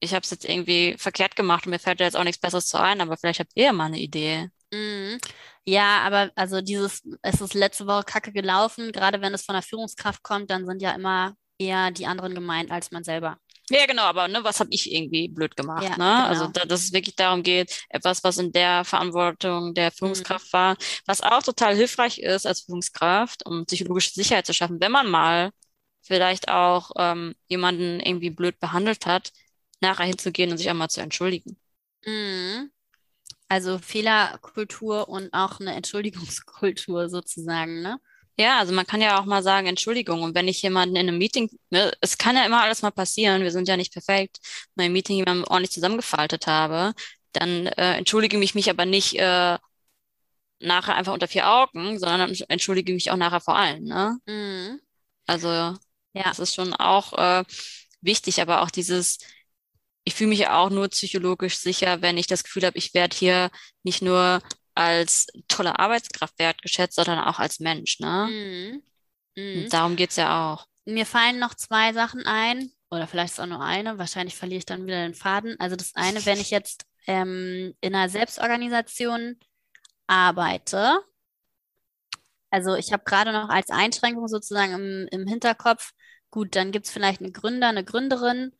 ich 0.00 0.14
habe 0.14 0.22
es 0.22 0.30
jetzt 0.30 0.44
irgendwie 0.44 0.96
verkehrt 0.98 1.36
gemacht 1.36 1.66
und 1.66 1.70
mir 1.70 1.78
fällt 1.78 2.00
da 2.00 2.04
jetzt 2.04 2.16
auch 2.16 2.24
nichts 2.24 2.40
Besseres 2.40 2.66
zu 2.66 2.78
ein, 2.78 3.00
aber 3.00 3.16
vielleicht 3.16 3.40
habt 3.40 3.52
ihr 3.54 3.64
ja 3.64 3.72
mal 3.72 3.86
eine 3.86 3.98
Idee. 3.98 4.50
Mhm. 4.72 5.18
Ja, 5.66 6.00
aber 6.02 6.30
also 6.34 6.60
dieses, 6.60 7.02
es 7.22 7.40
ist 7.40 7.54
letzte 7.54 7.86
Woche 7.86 8.04
kacke 8.04 8.32
gelaufen, 8.32 8.92
gerade 8.92 9.20
wenn 9.20 9.32
es 9.32 9.44
von 9.44 9.54
der 9.54 9.62
Führungskraft 9.62 10.22
kommt, 10.22 10.50
dann 10.50 10.66
sind 10.66 10.82
ja 10.82 10.92
immer 10.92 11.34
eher 11.58 11.90
die 11.90 12.06
anderen 12.06 12.34
gemeint 12.34 12.70
als 12.70 12.90
man 12.90 13.04
selber. 13.04 13.38
Ja, 13.70 13.86
genau, 13.86 14.02
aber 14.02 14.28
ne, 14.28 14.44
was 14.44 14.60
habe 14.60 14.68
ich 14.72 14.92
irgendwie 14.92 15.28
blöd 15.28 15.56
gemacht? 15.56 15.82
Ja, 15.82 15.90
ne? 15.90 15.96
Genau. 15.96 16.26
Also, 16.26 16.48
da, 16.48 16.66
dass 16.66 16.84
es 16.84 16.92
wirklich 16.92 17.16
darum 17.16 17.42
geht, 17.42 17.86
etwas, 17.88 18.22
was 18.22 18.36
in 18.36 18.52
der 18.52 18.84
Verantwortung 18.84 19.72
der 19.72 19.90
Führungskraft 19.90 20.48
mhm. 20.48 20.52
war, 20.52 20.76
was 21.06 21.22
auch 21.22 21.42
total 21.42 21.74
hilfreich 21.74 22.18
ist 22.18 22.46
als 22.46 22.62
Führungskraft, 22.62 23.46
um 23.46 23.64
psychologische 23.64 24.10
Sicherheit 24.10 24.44
zu 24.44 24.52
schaffen, 24.52 24.80
wenn 24.80 24.92
man 24.92 25.08
mal 25.10 25.50
vielleicht 26.02 26.48
auch 26.48 26.90
ähm, 26.98 27.34
jemanden 27.48 28.00
irgendwie 28.00 28.28
blöd 28.28 28.60
behandelt 28.60 29.06
hat, 29.06 29.32
nachher 29.80 30.04
hinzugehen 30.04 30.50
und 30.50 30.58
sich 30.58 30.68
einmal 30.68 30.90
zu 30.90 31.00
entschuldigen. 31.00 31.56
Mhm. 32.04 32.70
Also 33.48 33.78
Fehlerkultur 33.78 35.08
und 35.08 35.32
auch 35.32 35.60
eine 35.60 35.74
Entschuldigungskultur 35.74 37.08
sozusagen, 37.08 37.82
ne? 37.82 37.98
Ja, 38.36 38.58
also 38.58 38.72
man 38.72 38.86
kann 38.86 39.00
ja 39.00 39.20
auch 39.20 39.26
mal 39.26 39.42
sagen, 39.44 39.68
Entschuldigung. 39.68 40.22
Und 40.22 40.34
wenn 40.34 40.48
ich 40.48 40.60
jemanden 40.62 40.96
in 40.96 41.08
einem 41.08 41.18
Meeting, 41.18 41.48
ne, 41.70 41.92
es 42.00 42.18
kann 42.18 42.34
ja 42.34 42.44
immer 42.44 42.62
alles 42.62 42.82
mal 42.82 42.90
passieren, 42.90 43.42
wir 43.42 43.52
sind 43.52 43.68
ja 43.68 43.76
nicht 43.76 43.92
perfekt, 43.92 44.38
mein 44.74 44.92
Meeting 44.92 45.16
jemanden 45.18 45.44
ordentlich 45.44 45.70
zusammengefaltet 45.70 46.48
habe, 46.48 46.94
dann 47.32 47.66
äh, 47.66 47.96
entschuldige 47.96 48.38
mich 48.38 48.54
mich 48.56 48.70
aber 48.70 48.86
nicht 48.86 49.14
äh, 49.18 49.58
nachher 50.60 50.94
einfach 50.96 51.12
unter 51.12 51.28
vier 51.28 51.48
Augen, 51.48 51.98
sondern 51.98 52.34
entschuldige 52.48 52.92
mich 52.92 53.10
auch 53.10 53.16
nachher 53.16 53.40
vor 53.40 53.56
allen. 53.56 53.84
Ne? 53.84 54.18
Mhm. 54.26 54.80
Also 55.26 55.48
ja, 55.48 56.24
das 56.24 56.38
ist 56.38 56.54
schon 56.54 56.74
auch 56.74 57.12
äh, 57.14 57.44
wichtig, 58.00 58.40
aber 58.40 58.62
auch 58.62 58.70
dieses, 58.70 59.18
ich 60.04 60.14
fühle 60.14 60.30
mich 60.30 60.48
auch 60.48 60.70
nur 60.70 60.88
psychologisch 60.88 61.58
sicher, 61.58 62.02
wenn 62.02 62.18
ich 62.18 62.26
das 62.26 62.44
Gefühl 62.44 62.64
habe, 62.64 62.78
ich 62.78 62.94
werde 62.94 63.16
hier 63.16 63.50
nicht 63.82 64.02
nur 64.02 64.40
als 64.74 65.26
tolle 65.48 65.78
Arbeitskraft 65.78 66.38
wertgeschätzt, 66.38 66.96
sondern 66.96 67.20
auch 67.20 67.38
als 67.38 67.60
Mensch. 67.60 68.00
Ne? 68.00 68.82
Mhm. 69.36 69.42
Mhm. 69.42 69.68
Darum 69.70 69.96
geht's 69.96 70.16
ja 70.16 70.52
auch. 70.52 70.66
Mir 70.86 71.06
fallen 71.06 71.38
noch 71.38 71.54
zwei 71.54 71.92
Sachen 71.92 72.26
ein, 72.26 72.70
oder 72.90 73.06
vielleicht 73.06 73.34
ist 73.34 73.40
auch 73.40 73.46
nur 73.46 73.62
eine, 73.62 73.98
wahrscheinlich 73.98 74.36
verliere 74.36 74.58
ich 74.58 74.66
dann 74.66 74.86
wieder 74.86 75.02
den 75.02 75.14
Faden. 75.14 75.58
Also 75.58 75.76
das 75.76 75.94
eine, 75.94 76.24
wenn 76.26 76.40
ich 76.40 76.50
jetzt 76.50 76.86
ähm, 77.06 77.74
in 77.80 77.94
einer 77.94 78.08
Selbstorganisation 78.08 79.38
arbeite, 80.06 81.00
Also 82.50 82.76
ich 82.76 82.92
habe 82.92 83.04
gerade 83.04 83.32
noch 83.32 83.48
als 83.48 83.70
Einschränkung 83.70 84.28
sozusagen 84.28 84.72
im, 84.74 85.08
im 85.10 85.26
Hinterkopf, 85.26 85.92
gut, 86.30 86.54
dann 86.56 86.70
gibt 86.72 86.86
es 86.86 86.92
vielleicht 86.92 87.20
einen 87.20 87.32
Gründer, 87.32 87.68
eine 87.68 87.84
Gründerin 87.84 88.52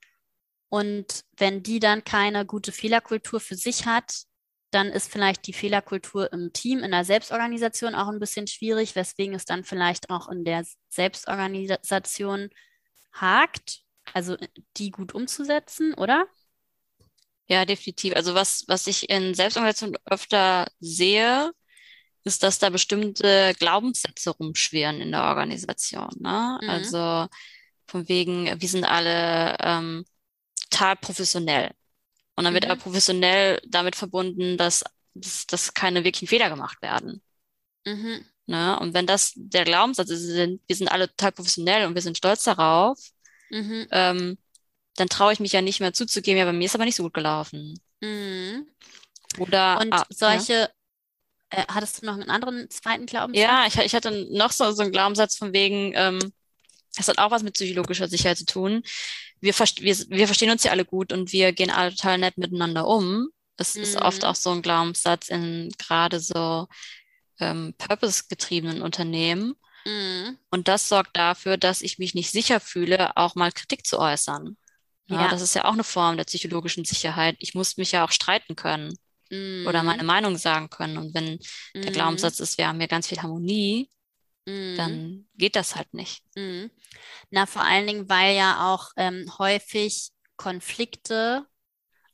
und 0.74 1.22
wenn 1.36 1.62
die 1.62 1.78
dann 1.78 2.02
keine 2.02 2.44
gute 2.44 2.72
Fehlerkultur 2.72 3.38
für 3.38 3.54
sich 3.54 3.86
hat, 3.86 4.24
dann 4.72 4.88
ist 4.88 5.08
vielleicht 5.08 5.46
die 5.46 5.52
Fehlerkultur 5.52 6.32
im 6.32 6.52
Team, 6.52 6.80
in 6.80 6.90
der 6.90 7.04
Selbstorganisation 7.04 7.94
auch 7.94 8.08
ein 8.08 8.18
bisschen 8.18 8.48
schwierig, 8.48 8.96
weswegen 8.96 9.36
es 9.36 9.44
dann 9.44 9.62
vielleicht 9.62 10.10
auch 10.10 10.28
in 10.28 10.44
der 10.44 10.66
Selbstorganisation 10.88 12.50
hakt, 13.12 13.82
also 14.14 14.36
die 14.76 14.90
gut 14.90 15.14
umzusetzen, 15.14 15.94
oder? 15.94 16.26
Ja, 17.46 17.64
definitiv. 17.66 18.16
Also 18.16 18.34
was, 18.34 18.64
was 18.66 18.88
ich 18.88 19.08
in 19.08 19.32
Selbstorganisation 19.32 19.96
öfter 20.06 20.66
sehe, 20.80 21.52
ist, 22.24 22.42
dass 22.42 22.58
da 22.58 22.68
bestimmte 22.70 23.54
Glaubenssätze 23.60 24.30
rumschwirren 24.30 25.00
in 25.00 25.12
der 25.12 25.22
Organisation. 25.22 26.10
Ne? 26.18 26.58
Mhm. 26.60 26.68
Also 26.68 27.28
von 27.86 28.08
wegen, 28.08 28.60
wir 28.60 28.68
sind 28.68 28.82
alle 28.82 29.56
ähm, 29.60 30.04
total 30.70 30.96
professionell. 30.96 31.70
Und 32.36 32.44
dann 32.44 32.52
mhm. 32.52 32.56
wird 32.56 32.64
aber 32.66 32.76
professionell 32.76 33.60
damit 33.66 33.96
verbunden, 33.96 34.56
dass, 34.56 34.84
dass, 35.14 35.46
dass 35.46 35.74
keine 35.74 36.04
wirklichen 36.04 36.28
Fehler 36.28 36.50
gemacht 36.50 36.82
werden. 36.82 37.22
Mhm. 37.84 38.24
Ne? 38.46 38.78
Und 38.80 38.94
wenn 38.94 39.06
das 39.06 39.32
der 39.36 39.64
Glaubenssatz 39.64 40.10
ist, 40.10 40.26
wir 40.26 40.34
sind, 40.34 40.62
wir 40.66 40.76
sind 40.76 40.88
alle 40.88 41.08
total 41.08 41.32
professionell 41.32 41.86
und 41.86 41.94
wir 41.94 42.02
sind 42.02 42.18
stolz 42.18 42.44
darauf, 42.44 42.98
mhm. 43.50 43.86
ähm, 43.90 44.38
dann 44.96 45.08
traue 45.08 45.32
ich 45.32 45.40
mich 45.40 45.52
ja 45.52 45.62
nicht 45.62 45.80
mehr 45.80 45.92
zuzugeben, 45.92 46.38
ja, 46.38 46.44
bei 46.44 46.52
mir 46.52 46.66
ist 46.66 46.74
aber 46.74 46.84
nicht 46.84 46.96
so 46.96 47.02
gut 47.02 47.14
gelaufen. 47.14 47.80
Mhm. 48.00 48.68
Oder 49.38 49.80
und 49.80 49.92
ah, 49.92 50.04
solche, 50.10 50.52
ja. 50.52 50.68
äh, 51.50 51.64
hattest 51.68 52.02
du 52.02 52.06
noch 52.06 52.14
einen 52.14 52.30
anderen 52.30 52.68
zweiten 52.70 53.06
Glaubenssatz? 53.06 53.42
Ja, 53.42 53.66
ich, 53.66 53.76
ich 53.76 53.94
hatte 53.94 54.28
noch 54.30 54.52
so, 54.52 54.70
so 54.72 54.82
einen 54.82 54.92
Glaubenssatz 54.92 55.36
von 55.36 55.52
wegen, 55.52 55.92
ähm, 55.94 56.32
das 56.96 57.08
hat 57.08 57.18
auch 57.18 57.30
was 57.30 57.42
mit 57.42 57.54
psychologischer 57.54 58.08
Sicherheit 58.08 58.38
zu 58.38 58.46
tun 58.46 58.82
wir, 59.40 59.54
wir, 59.54 59.96
wir 60.08 60.26
verstehen 60.26 60.50
uns 60.50 60.64
ja 60.64 60.70
alle 60.70 60.84
gut 60.84 61.12
und 61.12 61.32
wir 61.32 61.52
gehen 61.52 61.70
alle 61.70 61.90
total 61.90 62.18
nett 62.18 62.38
miteinander 62.38 62.86
um. 62.86 63.28
Das 63.56 63.74
mhm. 63.74 63.82
ist 63.82 63.96
oft 63.96 64.22
mhm. 64.22 64.28
auch 64.28 64.34
so 64.34 64.50
ein 64.50 64.62
Glaubenssatz 64.62 65.28
in 65.28 65.70
gerade 65.78 66.20
so 66.20 66.66
ähm, 67.40 67.74
purpose-getriebenen 67.78 68.82
Unternehmen. 68.82 69.54
Mhm. 69.86 70.38
Und 70.50 70.68
das 70.68 70.88
sorgt 70.88 71.16
dafür, 71.16 71.56
dass 71.56 71.82
ich 71.82 71.98
mich 71.98 72.14
nicht 72.14 72.30
sicher 72.30 72.60
fühle, 72.60 73.16
auch 73.16 73.34
mal 73.34 73.52
Kritik 73.52 73.86
zu 73.86 73.98
äußern. 73.98 74.56
Ja, 75.06 75.22
ja. 75.22 75.28
Das 75.28 75.42
ist 75.42 75.54
ja 75.54 75.66
auch 75.66 75.74
eine 75.74 75.84
Form 75.84 76.16
der 76.16 76.24
psychologischen 76.24 76.84
Sicherheit. 76.84 77.36
Ich 77.38 77.54
muss 77.54 77.76
mich 77.76 77.92
ja 77.92 78.04
auch 78.04 78.10
streiten 78.10 78.56
können 78.56 78.96
mhm. 79.30 79.66
oder 79.66 79.82
meine 79.82 80.04
Meinung 80.04 80.36
sagen 80.36 80.70
können. 80.70 80.96
Und 80.96 81.14
wenn 81.14 81.38
der 81.74 81.90
mhm. 81.90 81.94
Glaubenssatz 81.94 82.40
ist, 82.40 82.58
wir 82.58 82.68
haben 82.68 82.78
hier 82.78 82.88
ganz 82.88 83.08
viel 83.08 83.20
Harmonie, 83.20 83.90
mhm. 84.46 84.76
dann 84.76 85.28
geht 85.34 85.56
das 85.56 85.76
halt 85.76 85.92
nicht. 85.94 86.24
Mhm. 86.36 86.70
Na, 87.30 87.46
vor 87.46 87.62
allen 87.62 87.86
Dingen, 87.86 88.08
weil 88.08 88.36
ja 88.36 88.72
auch 88.72 88.90
ähm, 88.96 89.30
häufig 89.38 90.10
Konflikte, 90.36 91.46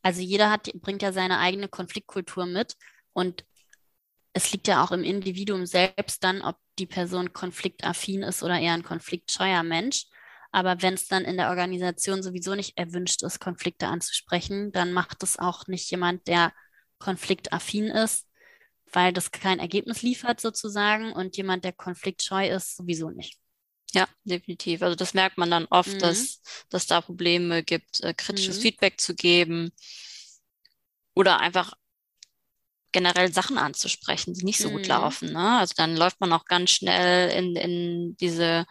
also 0.02 0.20
jeder 0.20 0.50
hat, 0.50 0.70
bringt 0.74 1.02
ja 1.02 1.12
seine 1.12 1.38
eigene 1.38 1.68
Konfliktkultur 1.68 2.46
mit 2.46 2.76
und 3.12 3.44
es 4.32 4.52
liegt 4.52 4.68
ja 4.68 4.84
auch 4.84 4.92
im 4.92 5.02
Individuum 5.02 5.66
selbst 5.66 6.22
dann, 6.22 6.42
ob 6.42 6.56
die 6.78 6.86
Person 6.86 7.32
konfliktaffin 7.32 8.22
ist 8.22 8.42
oder 8.42 8.58
eher 8.58 8.74
ein 8.74 8.84
konfliktscheuer 8.84 9.62
Mensch. 9.62 10.06
Aber 10.52 10.82
wenn 10.82 10.94
es 10.94 11.06
dann 11.06 11.24
in 11.24 11.36
der 11.36 11.50
Organisation 11.50 12.22
sowieso 12.22 12.54
nicht 12.54 12.76
erwünscht 12.76 13.22
ist, 13.22 13.40
Konflikte 13.40 13.86
anzusprechen, 13.88 14.72
dann 14.72 14.92
macht 14.92 15.22
es 15.22 15.38
auch 15.38 15.66
nicht 15.66 15.90
jemand, 15.90 16.26
der 16.26 16.52
konfliktaffin 16.98 17.86
ist, 17.86 18.26
weil 18.92 19.12
das 19.12 19.30
kein 19.30 19.58
Ergebnis 19.58 20.02
liefert 20.02 20.40
sozusagen 20.40 21.12
und 21.12 21.36
jemand, 21.36 21.64
der 21.64 21.72
konfliktscheu 21.72 22.48
ist, 22.48 22.76
sowieso 22.76 23.10
nicht. 23.10 23.38
Ja, 23.92 24.06
definitiv. 24.24 24.82
Also 24.82 24.94
das 24.94 25.14
merkt 25.14 25.36
man 25.36 25.50
dann 25.50 25.66
oft, 25.70 25.94
mhm. 25.94 25.98
dass, 25.98 26.42
dass 26.68 26.86
da 26.86 27.00
Probleme 27.00 27.62
gibt, 27.62 28.00
äh, 28.00 28.14
kritisches 28.14 28.58
mhm. 28.58 28.62
Feedback 28.62 29.00
zu 29.00 29.14
geben 29.14 29.72
oder 31.14 31.40
einfach 31.40 31.74
generell 32.92 33.32
Sachen 33.32 33.58
anzusprechen, 33.58 34.34
die 34.34 34.44
nicht 34.44 34.58
so 34.58 34.68
mhm. 34.68 34.72
gut 34.74 34.86
laufen. 34.86 35.32
Ne? 35.32 35.58
Also 35.58 35.74
dann 35.76 35.96
läuft 35.96 36.20
man 36.20 36.32
auch 36.32 36.44
ganz 36.44 36.70
schnell 36.70 37.30
in, 37.30 37.56
in 37.56 38.16
diese 38.16 38.66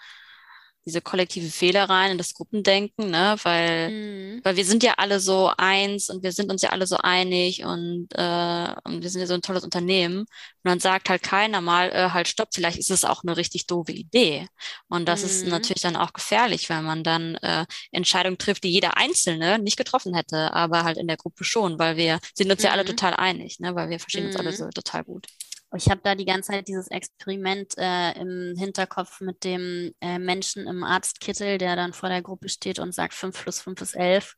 diese 0.89 1.02
kollektive 1.02 1.49
Fehler 1.49 1.89
rein 1.89 2.12
in 2.12 2.17
das 2.17 2.34
Gruppendenken, 2.34 3.12
ne? 3.12 3.36
Weil, 3.43 3.91
mhm. 3.91 4.41
weil 4.43 4.56
wir 4.56 4.65
sind 4.65 4.84
ja 4.84 4.95
alle 4.97 5.19
so 5.19 5.52
eins 5.58 6.10
und 6.10 6.23
wir 6.23 6.32
sind 6.32 6.52
uns 6.52 6.62
ja 6.63 6.69
alle 6.69 6.88
so 6.88 6.97
einig 6.97 7.63
und, 7.63 8.08
äh, 8.15 8.73
und 8.84 9.04
wir 9.04 9.10
sind 9.10 9.21
ja 9.21 9.28
so 9.28 9.36
ein 9.36 9.41
tolles 9.41 9.63
Unternehmen. 9.63 10.19
Und 10.19 10.28
dann 10.63 10.80
sagt 10.80 11.10
halt 11.10 11.21
keiner 11.23 11.62
mal, 11.62 11.89
äh, 11.91 12.10
halt 12.10 12.28
stopp, 12.28 12.49
vielleicht 12.54 12.80
ist 12.80 12.91
es 12.91 13.06
auch 13.06 13.23
eine 13.23 13.38
richtig 13.38 13.67
doofe 13.67 13.91
Idee. 13.91 14.47
Und 14.88 15.08
das 15.08 15.21
mhm. 15.21 15.28
ist 15.28 15.47
natürlich 15.47 15.82
dann 15.84 15.95
auch 15.95 16.13
gefährlich, 16.13 16.69
weil 16.69 16.82
man 16.82 17.04
dann 17.04 17.36
äh, 17.36 17.65
Entscheidungen 17.91 18.38
trifft, 18.38 18.63
die 18.63 18.71
jeder 18.71 18.97
Einzelne 18.97 19.60
nicht 19.60 19.78
getroffen 19.78 20.15
hätte, 20.15 20.54
aber 20.54 20.84
halt 20.84 20.97
in 20.97 21.08
der 21.08 21.17
Gruppe 21.17 21.43
schon, 21.43 21.78
weil 21.78 21.97
wir 21.97 22.19
sind 22.34 22.52
uns 22.52 22.62
mhm. 22.62 22.65
ja 22.65 22.71
alle 22.71 22.84
mhm. 22.84 22.88
total 22.88 23.13
einig, 23.13 23.60
ne? 23.60 23.75
Weil 23.75 23.89
wir 23.89 23.99
verstehen 23.99 24.25
uns 24.25 24.36
alle 24.36 24.52
mhm. 24.52 24.56
so 24.56 24.69
total 24.69 25.04
gut. 25.04 25.28
Ich 25.75 25.89
habe 25.89 26.01
da 26.03 26.15
die 26.15 26.25
ganze 26.25 26.51
Zeit 26.51 26.67
dieses 26.67 26.88
Experiment 26.88 27.77
äh, 27.77 28.13
im 28.19 28.55
Hinterkopf 28.58 29.21
mit 29.21 29.43
dem 29.43 29.93
äh, 30.01 30.17
Menschen 30.17 30.65
im 30.65 30.84
Arztkittel, 30.84 31.60
der 31.60 31.75
dann 31.75 31.93
vor 31.93 32.10
der 32.10 32.23
Gruppe 32.23 32.49
steht 32.49 32.79
und 32.79 32.93
sagt, 32.93 33.13
5 33.13 33.43
plus 33.43 33.62
5 33.62 33.82
ist 33.82 33.95
11. 33.95 34.36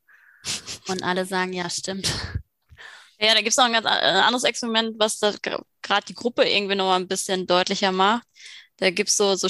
Und 0.88 1.02
alle 1.02 1.24
sagen, 1.24 1.52
ja, 1.52 1.70
stimmt. 1.70 2.12
Ja, 3.18 3.34
da 3.34 3.38
gibt 3.38 3.50
es 3.50 3.56
noch 3.56 3.66
ein 3.66 3.72
ganz 3.72 3.86
anderes 3.86 4.42
Experiment, 4.42 4.96
was 4.98 5.20
da 5.20 5.32
gerade 5.80 6.06
die 6.08 6.14
Gruppe 6.14 6.42
irgendwie 6.42 6.74
noch 6.74 6.86
mal 6.86 6.96
ein 6.96 7.06
bisschen 7.06 7.46
deutlicher 7.46 7.92
macht. 7.92 8.26
Da 8.78 8.90
gibt 8.90 9.10
es 9.10 9.16
so, 9.16 9.36
so 9.36 9.46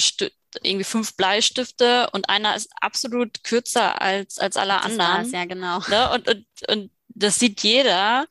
irgendwie 0.61 0.83
fünf 0.83 1.15
Bleistifte 1.15 2.07
und 2.11 2.29
einer 2.29 2.55
ist 2.55 2.69
absolut 2.79 3.43
kürzer 3.43 3.99
als, 3.99 4.37
als 4.37 4.57
alle 4.57 4.73
das 4.73 4.99
anderen. 4.99 5.31
Ja, 5.31 5.45
genau. 5.45 5.79
Ne? 5.87 6.11
Und, 6.11 6.27
und, 6.29 6.45
und 6.69 6.91
das 7.09 7.39
sieht 7.39 7.63
jeder. 7.63 8.27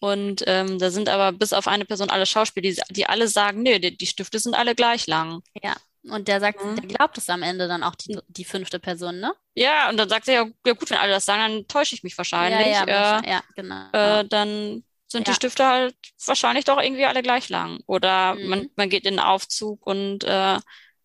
Und 0.00 0.44
ähm, 0.46 0.78
da 0.78 0.90
sind 0.90 1.08
aber 1.08 1.32
bis 1.32 1.52
auf 1.52 1.66
eine 1.66 1.84
Person 1.84 2.10
alle 2.10 2.26
Schauspieler, 2.26 2.70
die, 2.70 2.94
die 2.94 3.06
alle 3.06 3.28
sagen, 3.28 3.62
nee, 3.62 3.78
die, 3.78 3.96
die 3.96 4.06
Stifte 4.06 4.38
sind 4.38 4.54
alle 4.54 4.74
gleich 4.74 5.06
lang. 5.06 5.42
Ja, 5.62 5.74
und 6.04 6.28
der 6.28 6.40
sagt, 6.40 6.64
mhm. 6.64 6.76
der 6.76 6.86
glaubt 6.86 7.18
es 7.18 7.28
am 7.28 7.42
Ende 7.42 7.68
dann 7.68 7.82
auch 7.82 7.94
die, 7.94 8.18
die 8.28 8.44
fünfte 8.44 8.78
Person, 8.78 9.18
ne? 9.20 9.34
Ja, 9.54 9.90
und 9.90 9.96
dann 9.96 10.08
sagt 10.08 10.28
er, 10.28 10.34
ja, 10.34 10.46
ja 10.66 10.72
gut, 10.72 10.88
wenn 10.90 10.98
alle 10.98 11.12
das 11.12 11.24
sagen, 11.24 11.40
dann 11.40 11.68
täusche 11.68 11.94
ich 11.94 12.02
mich 12.02 12.16
wahrscheinlich. 12.16 12.68
Ja, 12.68 12.86
ja, 12.86 13.18
äh, 13.18 13.30
ja 13.30 13.42
genau. 13.56 13.90
Äh, 13.92 14.24
dann 14.26 14.84
sind 15.08 15.26
ja. 15.26 15.32
die 15.32 15.34
Stifte 15.34 15.66
halt 15.66 15.96
wahrscheinlich 16.24 16.64
doch 16.64 16.80
irgendwie 16.80 17.04
alle 17.04 17.22
gleich 17.22 17.48
lang. 17.48 17.80
Oder 17.86 18.34
mhm. 18.34 18.48
man, 18.48 18.70
man 18.76 18.90
geht 18.90 19.04
in 19.04 19.14
den 19.14 19.20
Aufzug 19.20 19.84
und 19.86 20.24
äh, 20.24 20.58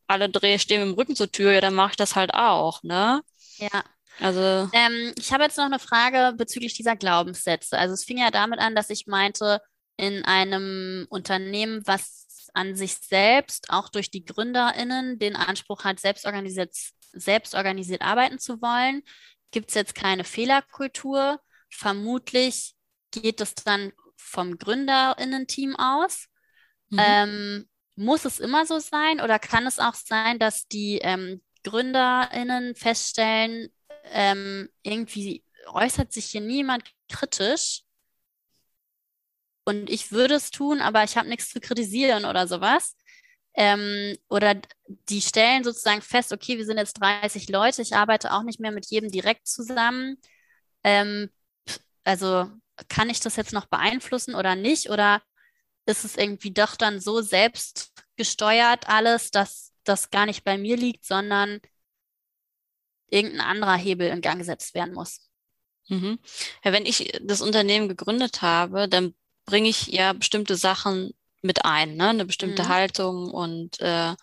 alle 0.07 0.29
Dreh 0.29 0.59
stehen 0.59 0.81
mit 0.81 0.89
dem 0.89 0.99
Rücken 0.99 1.15
zur 1.15 1.31
Tür, 1.31 1.53
ja, 1.53 1.61
dann 1.61 1.73
mache 1.73 1.91
ich 1.91 1.97
das 1.97 2.15
halt 2.15 2.33
auch, 2.33 2.83
ne? 2.83 3.21
Ja. 3.57 3.83
Also. 4.19 4.69
Ähm, 4.73 5.13
ich 5.17 5.31
habe 5.31 5.43
jetzt 5.43 5.57
noch 5.57 5.65
eine 5.65 5.79
Frage 5.79 6.35
bezüglich 6.37 6.73
dieser 6.73 6.95
Glaubenssätze. 6.95 7.77
Also 7.77 7.93
es 7.93 8.03
fing 8.03 8.17
ja 8.17 8.31
damit 8.31 8.59
an, 8.59 8.75
dass 8.75 8.89
ich 8.89 9.07
meinte, 9.07 9.61
in 9.97 10.25
einem 10.25 11.05
Unternehmen, 11.09 11.81
was 11.85 12.49
an 12.53 12.75
sich 12.75 12.95
selbst 12.95 13.69
auch 13.69 13.89
durch 13.89 14.11
die 14.11 14.25
GründerInnen 14.25 15.19
den 15.19 15.35
Anspruch 15.35 15.83
hat, 15.83 15.99
selbstorganisiert, 15.99 16.75
selbstorganisiert 17.13 18.01
arbeiten 18.01 18.39
zu 18.39 18.61
wollen, 18.61 19.03
gibt 19.51 19.69
es 19.69 19.75
jetzt 19.75 19.95
keine 19.95 20.23
Fehlerkultur. 20.23 21.39
Vermutlich 21.69 22.75
geht 23.11 23.41
es 23.41 23.55
dann 23.55 23.91
vom 24.15 24.57
GründerInnen-Team 24.57 25.75
aus. 25.75 26.27
Mhm. 26.89 26.99
Ähm, 26.99 27.69
muss 27.95 28.25
es 28.25 28.39
immer 28.39 28.65
so 28.65 28.79
sein 28.79 29.21
oder 29.21 29.39
kann 29.39 29.67
es 29.67 29.79
auch 29.79 29.93
sein, 29.93 30.39
dass 30.39 30.67
die 30.67 30.99
ähm, 30.99 31.41
GründerInnen 31.63 32.75
feststellen, 32.75 33.69
ähm, 34.03 34.69
irgendwie 34.83 35.43
äußert 35.67 36.11
sich 36.13 36.25
hier 36.25 36.41
niemand 36.41 36.83
kritisch. 37.09 37.83
Und 39.65 39.89
ich 39.89 40.11
würde 40.11 40.35
es 40.35 40.51
tun, 40.51 40.81
aber 40.81 41.03
ich 41.03 41.15
habe 41.17 41.29
nichts 41.29 41.49
zu 41.49 41.59
kritisieren 41.59 42.25
oder 42.25 42.47
sowas. 42.47 42.95
Ähm, 43.55 44.17
oder 44.29 44.59
die 44.87 45.21
stellen 45.21 45.63
sozusagen 45.63 46.01
fest, 46.01 46.33
okay, 46.33 46.57
wir 46.57 46.65
sind 46.65 46.77
jetzt 46.77 46.99
30 46.99 47.49
Leute, 47.49 47.81
ich 47.81 47.95
arbeite 47.95 48.33
auch 48.33 48.43
nicht 48.43 48.59
mehr 48.59 48.71
mit 48.71 48.87
jedem 48.87 49.11
direkt 49.11 49.47
zusammen. 49.47 50.17
Ähm, 50.83 51.29
also 52.03 52.49
kann 52.89 53.09
ich 53.09 53.19
das 53.19 53.35
jetzt 53.35 53.53
noch 53.53 53.67
beeinflussen 53.67 54.35
oder 54.35 54.55
nicht? 54.55 54.89
Oder 54.89 55.21
ist 55.85 56.05
es 56.05 56.17
irgendwie 56.17 56.51
doch 56.51 56.75
dann 56.75 56.99
so 56.99 57.21
selbst 57.21 57.93
gesteuert 58.15 58.87
alles, 58.89 59.31
dass 59.31 59.73
das 59.83 60.09
gar 60.11 60.25
nicht 60.25 60.43
bei 60.43 60.57
mir 60.57 60.77
liegt, 60.77 61.05
sondern 61.05 61.59
irgendein 63.13 63.41
anderer 63.41 63.75
Hebel 63.75 64.07
in 64.07 64.21
Gang 64.21 64.39
gesetzt 64.39 64.73
werden 64.73 64.93
muss. 64.93 65.21
Mhm. 65.87 66.19
Ja, 66.63 66.71
wenn 66.71 66.85
ich 66.85 67.19
das 67.21 67.41
Unternehmen 67.41 67.87
gegründet 67.87 68.41
habe, 68.41 68.87
dann 68.87 69.13
bringe 69.45 69.69
ich 69.69 69.87
ja 69.87 70.13
bestimmte 70.13 70.55
Sachen 70.55 71.13
mit 71.41 71.65
ein, 71.65 71.95
ne? 71.95 72.09
eine 72.09 72.25
bestimmte 72.25 72.63
mhm. 72.63 72.67
Haltung 72.69 73.29
und 73.29 73.79
äh, 73.79 74.15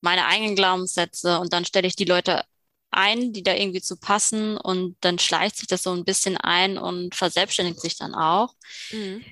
meine 0.00 0.26
eigenen 0.26 0.56
Glaubenssätze 0.56 1.38
und 1.38 1.52
dann 1.52 1.64
stelle 1.64 1.86
ich 1.86 1.96
die 1.96 2.04
Leute 2.04 2.44
ein, 2.90 3.32
die 3.32 3.42
da 3.42 3.54
irgendwie 3.54 3.82
zu 3.82 3.96
passen 3.98 4.56
und 4.56 4.96
dann 5.00 5.18
schleicht 5.18 5.56
sich 5.56 5.66
das 5.66 5.82
so 5.82 5.92
ein 5.92 6.04
bisschen 6.04 6.36
ein 6.38 6.78
und 6.78 7.14
verselbstständigt 7.14 7.80
sich 7.80 7.98
dann 7.98 8.14
auch. 8.14 8.54
Mhm. 8.90 9.24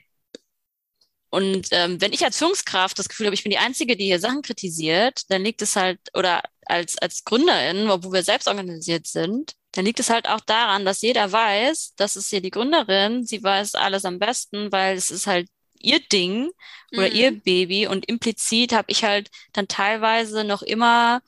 und 1.30 1.68
ähm, 1.70 2.00
wenn 2.00 2.12
ich 2.12 2.24
als 2.24 2.36
Führungskraft 2.36 2.98
das 2.98 3.08
Gefühl 3.08 3.26
habe, 3.26 3.34
ich 3.34 3.42
bin 3.42 3.50
die 3.50 3.58
Einzige, 3.58 3.96
die 3.96 4.04
hier 4.04 4.20
Sachen 4.20 4.42
kritisiert, 4.42 5.22
dann 5.30 5.42
liegt 5.42 5.62
es 5.62 5.76
halt, 5.76 5.98
oder 6.12 6.42
als, 6.66 6.98
als 6.98 7.24
Gründerin, 7.24 7.88
obwohl 7.90 8.12
wir 8.12 8.22
selbst 8.22 8.48
organisiert 8.48 9.06
sind, 9.06 9.54
dann 9.72 9.84
liegt 9.84 10.00
es 10.00 10.10
halt 10.10 10.28
auch 10.28 10.40
daran, 10.40 10.84
dass 10.84 11.02
jeder 11.02 11.30
weiß, 11.30 11.94
das 11.96 12.16
ist 12.16 12.30
hier 12.30 12.40
die 12.40 12.50
Gründerin, 12.50 13.24
sie 13.26 13.42
weiß 13.42 13.74
alles 13.74 14.04
am 14.04 14.18
besten, 14.18 14.70
weil 14.70 14.96
es 14.96 15.10
ist 15.10 15.26
halt 15.26 15.48
ihr 15.80 16.00
Ding 16.00 16.50
oder 16.92 17.08
mhm. 17.08 17.14
ihr 17.14 17.30
Baby 17.32 17.86
und 17.86 18.06
implizit 18.06 18.72
habe 18.72 18.90
ich 18.90 19.04
halt 19.04 19.30
dann 19.52 19.68
teilweise 19.68 20.44
noch 20.44 20.62
immer 20.62 21.20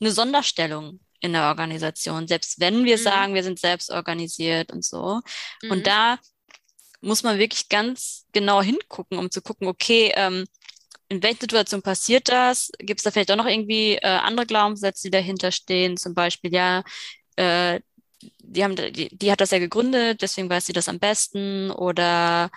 eine 0.00 0.12
Sonderstellung 0.12 1.00
in 1.20 1.32
der 1.32 1.48
Organisation, 1.48 2.26
selbst 2.26 2.60
wenn 2.60 2.84
wir 2.84 2.96
mhm. 2.96 3.02
sagen, 3.02 3.34
wir 3.34 3.42
sind 3.42 3.58
selbst 3.58 3.90
organisiert 3.90 4.72
und 4.72 4.84
so. 4.84 5.20
Mhm. 5.62 5.70
Und 5.70 5.86
da 5.86 6.18
muss 7.02 7.22
man 7.22 7.38
wirklich 7.38 7.68
ganz 7.68 8.26
genau 8.32 8.62
hingucken, 8.62 9.18
um 9.18 9.30
zu 9.30 9.42
gucken, 9.42 9.68
okay, 9.68 10.12
ähm, 10.16 10.46
in 11.10 11.22
welchen 11.22 11.40
Situationen 11.40 11.82
passiert 11.82 12.28
das? 12.28 12.70
Gibt 12.78 13.00
es 13.00 13.04
da 13.04 13.10
vielleicht 13.10 13.30
auch 13.32 13.36
noch 13.36 13.46
irgendwie 13.46 13.96
äh, 13.96 14.06
andere 14.06 14.46
Glaubenssätze, 14.46 15.08
die 15.08 15.10
dahinter 15.10 15.50
stehen? 15.50 15.96
Zum 15.96 16.14
Beispiel, 16.14 16.54
ja, 16.54 16.84
äh, 17.36 17.80
die, 18.38 18.64
haben, 18.64 18.76
die, 18.76 19.08
die 19.16 19.32
hat 19.32 19.40
das 19.40 19.50
ja 19.50 19.58
gegründet, 19.58 20.22
deswegen 20.22 20.48
weiß 20.48 20.66
sie 20.66 20.72
das 20.72 20.88
am 20.88 20.98
besten 20.98 21.70
oder 21.72 22.50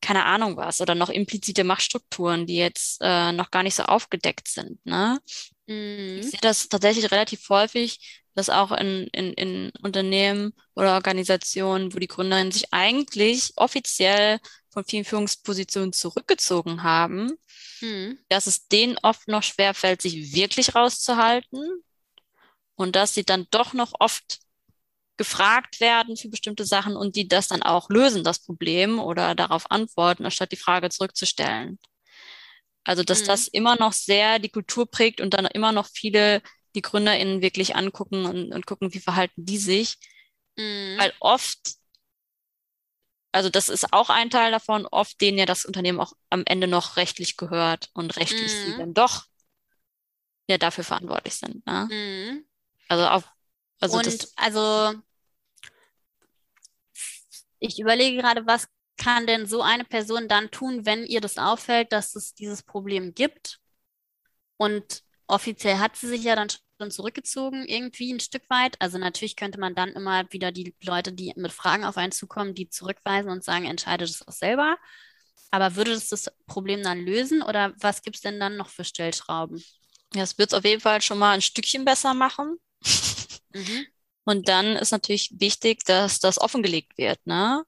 keine 0.00 0.24
Ahnung 0.24 0.56
was 0.56 0.80
oder 0.80 0.94
noch 0.94 1.10
implizite 1.10 1.62
Machtstrukturen, 1.62 2.46
die 2.46 2.56
jetzt 2.56 2.98
äh, 3.02 3.32
noch 3.32 3.50
gar 3.50 3.62
nicht 3.62 3.74
so 3.74 3.82
aufgedeckt 3.82 4.48
sind. 4.48 4.84
Ne? 4.86 5.20
Mhm. 5.66 6.20
Ich 6.20 6.30
sehe 6.30 6.40
das 6.40 6.68
tatsächlich 6.68 7.10
relativ 7.10 7.46
häufig, 7.50 8.22
dass 8.40 8.48
auch 8.48 8.72
in, 8.72 9.06
in, 9.08 9.34
in 9.34 9.70
Unternehmen 9.82 10.54
oder 10.74 10.94
Organisationen, 10.94 11.92
wo 11.92 11.98
die 11.98 12.06
Gründerinnen 12.06 12.52
sich 12.52 12.72
eigentlich 12.72 13.52
offiziell 13.56 14.38
von 14.70 14.82
vielen 14.82 15.04
Führungspositionen 15.04 15.92
zurückgezogen 15.92 16.82
haben, 16.82 17.32
mhm. 17.82 18.18
dass 18.30 18.46
es 18.46 18.66
denen 18.66 18.96
oft 19.02 19.28
noch 19.28 19.42
schwerfällt, 19.42 20.00
sich 20.00 20.34
wirklich 20.34 20.74
rauszuhalten 20.74 21.60
und 22.76 22.96
dass 22.96 23.12
sie 23.12 23.24
dann 23.24 23.46
doch 23.50 23.74
noch 23.74 23.92
oft 24.00 24.38
gefragt 25.18 25.80
werden 25.80 26.16
für 26.16 26.30
bestimmte 26.30 26.64
Sachen 26.64 26.96
und 26.96 27.16
die 27.16 27.28
das 27.28 27.48
dann 27.48 27.62
auch 27.62 27.90
lösen, 27.90 28.24
das 28.24 28.38
Problem 28.38 28.98
oder 28.98 29.34
darauf 29.34 29.70
antworten, 29.70 30.24
anstatt 30.24 30.50
die 30.50 30.56
Frage 30.56 30.88
zurückzustellen. 30.88 31.78
Also, 32.84 33.02
dass 33.02 33.20
mhm. 33.20 33.26
das 33.26 33.48
immer 33.48 33.76
noch 33.76 33.92
sehr 33.92 34.38
die 34.38 34.48
Kultur 34.48 34.90
prägt 34.90 35.20
und 35.20 35.34
dann 35.34 35.44
immer 35.44 35.72
noch 35.72 35.88
viele 35.92 36.40
die 36.74 36.82
GründerInnen 36.82 37.42
wirklich 37.42 37.76
angucken 37.76 38.26
und, 38.26 38.52
und 38.52 38.66
gucken, 38.66 38.92
wie 38.94 39.00
verhalten 39.00 39.44
die 39.44 39.58
sich. 39.58 39.98
Mhm. 40.56 40.96
Weil 40.98 41.12
oft, 41.20 41.58
also 43.32 43.48
das 43.48 43.68
ist 43.68 43.92
auch 43.92 44.10
ein 44.10 44.30
Teil 44.30 44.50
davon, 44.50 44.86
oft 44.86 45.20
denen 45.20 45.38
ja 45.38 45.46
das 45.46 45.64
Unternehmen 45.64 46.00
auch 46.00 46.12
am 46.30 46.42
Ende 46.46 46.66
noch 46.66 46.96
rechtlich 46.96 47.36
gehört 47.36 47.90
und 47.94 48.16
rechtlich 48.16 48.52
mhm. 48.52 48.64
sie 48.72 48.78
dann 48.78 48.94
doch 48.94 49.26
ja 50.48 50.58
dafür 50.58 50.84
verantwortlich 50.84 51.34
sind. 51.34 51.64
Ne? 51.66 51.88
Mhm. 51.90 52.46
Also 52.88 53.06
auch, 53.06 53.22
also 53.80 53.98
und 53.98 54.28
also 54.36 55.00
ich 57.60 57.78
überlege 57.78 58.20
gerade, 58.20 58.46
was 58.46 58.68
kann 58.96 59.26
denn 59.26 59.46
so 59.46 59.62
eine 59.62 59.84
Person 59.84 60.28
dann 60.28 60.50
tun, 60.50 60.84
wenn 60.84 61.04
ihr 61.06 61.20
das 61.20 61.38
auffällt, 61.38 61.92
dass 61.92 62.14
es 62.14 62.34
dieses 62.34 62.62
Problem 62.62 63.14
gibt? 63.14 63.60
Und 64.56 65.04
offiziell 65.30 65.78
hat 65.78 65.96
sie 65.96 66.08
sich 66.08 66.22
ja 66.22 66.36
dann 66.36 66.48
schon 66.78 66.90
zurückgezogen, 66.90 67.64
irgendwie 67.66 68.12
ein 68.12 68.20
Stück 68.20 68.48
weit. 68.48 68.76
Also 68.80 68.98
natürlich 68.98 69.36
könnte 69.36 69.60
man 69.60 69.74
dann 69.74 69.90
immer 69.90 70.24
wieder 70.32 70.52
die 70.52 70.74
Leute, 70.82 71.12
die 71.12 71.32
mit 71.36 71.52
Fragen 71.52 71.84
auf 71.84 71.96
einen 71.96 72.12
zukommen, 72.12 72.54
die 72.54 72.68
zurückweisen 72.68 73.30
und 73.30 73.44
sagen, 73.44 73.66
entscheide 73.66 74.06
das 74.06 74.26
auch 74.26 74.32
selber. 74.32 74.76
Aber 75.50 75.76
würde 75.76 75.92
das 75.92 76.08
das 76.08 76.30
Problem 76.46 76.82
dann 76.82 77.00
lösen 77.00 77.42
oder 77.42 77.72
was 77.80 78.02
gibt 78.02 78.16
es 78.16 78.22
denn 78.22 78.38
dann 78.40 78.56
noch 78.56 78.68
für 78.68 78.84
Stellschrauben? 78.84 79.62
Ja, 80.14 80.22
es 80.22 80.38
wird 80.38 80.52
es 80.52 80.58
auf 80.58 80.64
jeden 80.64 80.80
Fall 80.80 81.02
schon 81.02 81.18
mal 81.18 81.32
ein 81.32 81.42
Stückchen 81.42 81.84
besser 81.84 82.14
machen. 82.14 82.56
Mhm. 83.52 83.84
Und 84.22 84.46
dann 84.46 84.76
ist 84.76 84.92
natürlich 84.92 85.32
wichtig, 85.40 85.84
dass 85.84 86.20
das 86.20 86.40
offengelegt 86.40 86.96
wird, 86.98 87.18
ne? 87.26 87.64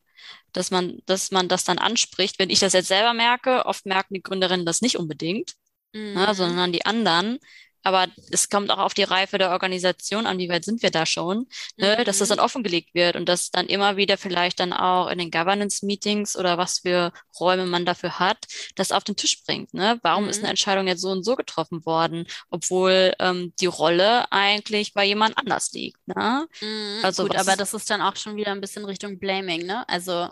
Dass 0.52 0.70
man, 0.70 1.00
dass 1.06 1.32
man 1.32 1.48
das 1.48 1.64
dann 1.64 1.78
anspricht. 1.78 2.38
Wenn 2.38 2.50
ich 2.50 2.60
das 2.60 2.72
jetzt 2.72 2.86
selber 2.86 3.14
merke, 3.14 3.66
oft 3.66 3.84
merken 3.84 4.14
die 4.14 4.22
Gründerinnen 4.22 4.64
das 4.64 4.80
nicht 4.80 4.96
unbedingt, 4.96 5.56
mhm. 5.92 6.14
ne, 6.14 6.34
sondern 6.34 6.72
die 6.72 6.84
anderen. 6.84 7.38
Aber 7.84 8.06
es 8.30 8.48
kommt 8.48 8.70
auch 8.70 8.78
auf 8.78 8.94
die 8.94 9.02
Reife 9.02 9.38
der 9.38 9.50
Organisation 9.50 10.26
an, 10.26 10.38
wie 10.38 10.48
weit 10.48 10.64
sind 10.64 10.82
wir 10.82 10.90
da 10.90 11.04
schon, 11.04 11.48
ne? 11.76 11.96
Mhm. 11.98 12.04
dass 12.04 12.18
das 12.18 12.28
dann 12.28 12.38
offengelegt 12.38 12.94
wird 12.94 13.16
und 13.16 13.28
dass 13.28 13.50
dann 13.50 13.66
immer 13.66 13.96
wieder 13.96 14.16
vielleicht 14.16 14.60
dann 14.60 14.72
auch 14.72 15.08
in 15.08 15.18
den 15.18 15.30
Governance-Meetings 15.30 16.36
oder 16.36 16.58
was 16.58 16.80
für 16.80 17.12
Räume 17.40 17.66
man 17.66 17.84
dafür 17.84 18.18
hat, 18.18 18.38
das 18.76 18.92
auf 18.92 19.04
den 19.04 19.16
Tisch 19.16 19.42
bringt. 19.44 19.74
Ne? 19.74 19.98
Warum 20.02 20.24
mhm. 20.24 20.30
ist 20.30 20.38
eine 20.38 20.50
Entscheidung 20.50 20.86
jetzt 20.86 21.00
so 21.00 21.10
und 21.10 21.24
so 21.24 21.34
getroffen 21.34 21.84
worden, 21.84 22.26
obwohl 22.50 23.14
ähm, 23.18 23.52
die 23.60 23.66
Rolle 23.66 24.30
eigentlich 24.30 24.94
bei 24.94 25.04
jemand 25.04 25.36
anders 25.36 25.72
liegt. 25.72 25.98
Ne? 26.06 26.46
Mhm. 26.60 26.98
Also 27.02 27.24
Gut, 27.24 27.36
aber 27.36 27.56
das 27.56 27.74
ist 27.74 27.90
dann 27.90 28.00
auch 28.00 28.16
schon 28.16 28.36
wieder 28.36 28.52
ein 28.52 28.60
bisschen 28.60 28.84
Richtung 28.84 29.18
Blaming, 29.18 29.66
ne? 29.66 29.88
Also 29.88 30.28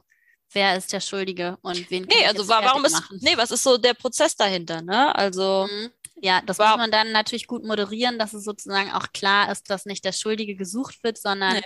wer 0.53 0.77
ist 0.77 0.93
der 0.93 1.01
Schuldige 1.01 1.59
und 1.63 1.91
wen 1.91 2.07
kann 2.07 2.19
Nee, 2.19 2.27
also 2.27 2.49
warum 2.49 2.85
ist, 2.85 2.93
machen? 2.93 3.19
nee, 3.21 3.37
was 3.37 3.51
ist 3.51 3.63
so 3.63 3.79
der 3.79 3.95
Prozess 3.95 4.37
dahinter, 4.37 4.83
ne? 4.83 5.15
Also. 5.15 5.69
Mhm. 5.71 5.91
Ja, 6.23 6.43
das 6.45 6.59
war, 6.59 6.73
muss 6.73 6.79
man 6.81 6.91
dann 6.91 7.13
natürlich 7.13 7.47
gut 7.47 7.65
moderieren, 7.65 8.19
dass 8.19 8.35
es 8.35 8.45
sozusagen 8.45 8.93
auch 8.93 9.07
klar 9.15 9.51
ist, 9.51 9.71
dass 9.71 9.87
nicht 9.87 10.05
der 10.05 10.13
Schuldige 10.13 10.55
gesucht 10.55 11.03
wird, 11.03 11.17
sondern 11.17 11.55
nee. 11.55 11.63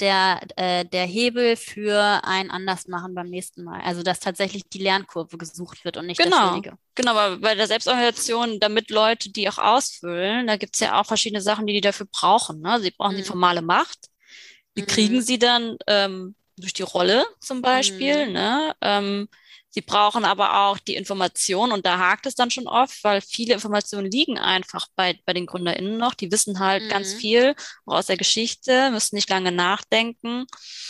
der, 0.00 0.40
äh, 0.56 0.86
der 0.86 1.04
Hebel 1.04 1.56
für 1.56 2.22
ein 2.24 2.50
Andersmachen 2.50 3.14
beim 3.14 3.28
nächsten 3.28 3.64
Mal. 3.64 3.82
Also 3.82 4.02
dass 4.02 4.18
tatsächlich 4.18 4.66
die 4.70 4.78
Lernkurve 4.78 5.36
gesucht 5.36 5.84
wird 5.84 5.98
und 5.98 6.06
nicht 6.06 6.18
genau. 6.18 6.38
der 6.38 6.48
Schuldige. 6.48 6.78
Genau, 6.94 7.10
aber 7.10 7.36
bei 7.36 7.54
der 7.54 7.66
Selbstorganisation, 7.66 8.60
damit 8.60 8.88
Leute 8.88 9.30
die 9.30 9.46
auch 9.50 9.58
ausfüllen, 9.58 10.46
da 10.46 10.56
gibt 10.56 10.74
es 10.74 10.80
ja 10.80 10.98
auch 10.98 11.04
verschiedene 11.04 11.42
Sachen, 11.42 11.66
die 11.66 11.74
die 11.74 11.82
dafür 11.82 12.06
brauchen. 12.10 12.62
Ne? 12.62 12.80
Sie 12.80 12.92
brauchen 12.92 13.12
mhm. 13.12 13.18
die 13.18 13.24
formale 13.24 13.60
Macht. 13.60 14.08
Wie 14.74 14.82
mhm. 14.82 14.86
kriegen 14.86 15.20
sie 15.20 15.38
dann 15.38 15.76
ähm, 15.86 16.34
durch 16.56 16.72
die 16.72 16.82
Rolle 16.82 17.24
zum 17.40 17.62
Beispiel? 17.62 18.26
Mhm. 18.26 18.32
Ne? 18.32 18.76
Ähm, 18.80 19.28
Sie 19.74 19.80
brauchen 19.80 20.26
aber 20.26 20.66
auch 20.66 20.78
die 20.78 20.96
Information 20.96 21.72
und 21.72 21.86
da 21.86 21.98
hakt 21.98 22.26
es 22.26 22.34
dann 22.34 22.50
schon 22.50 22.66
oft, 22.66 23.02
weil 23.04 23.22
viele 23.22 23.54
Informationen 23.54 24.10
liegen 24.10 24.38
einfach 24.38 24.86
bei, 24.96 25.18
bei 25.24 25.32
den 25.32 25.46
GründerInnen 25.46 25.96
noch. 25.96 26.12
Die 26.12 26.30
wissen 26.30 26.58
halt 26.58 26.84
mhm. 26.84 26.88
ganz 26.90 27.14
viel 27.14 27.54
aus 27.86 28.04
der 28.04 28.18
Geschichte, 28.18 28.90
müssen 28.90 29.14
nicht 29.14 29.30
lange 29.30 29.50
nachdenken. 29.50 30.44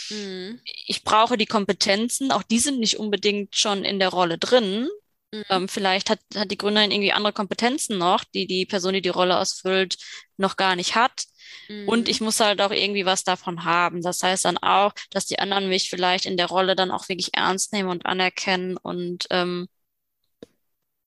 Mhm. 0.09 0.59
Ich 0.85 1.05
brauche 1.05 1.37
die 1.37 1.45
Kompetenzen, 1.45 2.33
auch 2.33 2.43
die 2.43 2.59
sind 2.59 2.81
nicht 2.81 2.99
unbedingt 2.99 3.55
schon 3.55 3.85
in 3.85 3.99
der 3.99 4.09
Rolle 4.09 4.37
drin. 4.37 4.89
Mhm. 5.31 5.43
Ähm, 5.49 5.67
vielleicht 5.69 6.09
hat, 6.09 6.19
hat 6.35 6.51
die 6.51 6.57
Gründerin 6.57 6.91
irgendwie 6.91 7.13
andere 7.13 7.31
Kompetenzen 7.31 7.97
noch, 7.97 8.25
die 8.25 8.47
die 8.47 8.65
Person, 8.65 8.93
die 8.93 9.01
die 9.01 9.07
Rolle 9.07 9.37
ausfüllt, 9.37 9.95
noch 10.35 10.57
gar 10.57 10.75
nicht 10.75 10.95
hat. 10.95 11.23
Und 11.87 12.09
ich 12.09 12.19
mhm. 12.19 12.25
muss 12.25 12.39
halt 12.39 12.61
auch 12.61 12.71
irgendwie 12.71 13.05
was 13.05 13.23
davon 13.23 13.63
haben. 13.65 14.01
Das 14.01 14.21
heißt 14.23 14.45
dann 14.45 14.57
auch, 14.57 14.93
dass 15.11 15.25
die 15.25 15.39
anderen 15.39 15.69
mich 15.69 15.89
vielleicht 15.89 16.25
in 16.25 16.37
der 16.37 16.47
Rolle 16.47 16.75
dann 16.75 16.91
auch 16.91 17.09
wirklich 17.09 17.33
ernst 17.33 17.73
nehmen 17.73 17.89
und 17.89 18.05
anerkennen 18.05 18.77
und 18.77 19.27
ähm, 19.29 19.67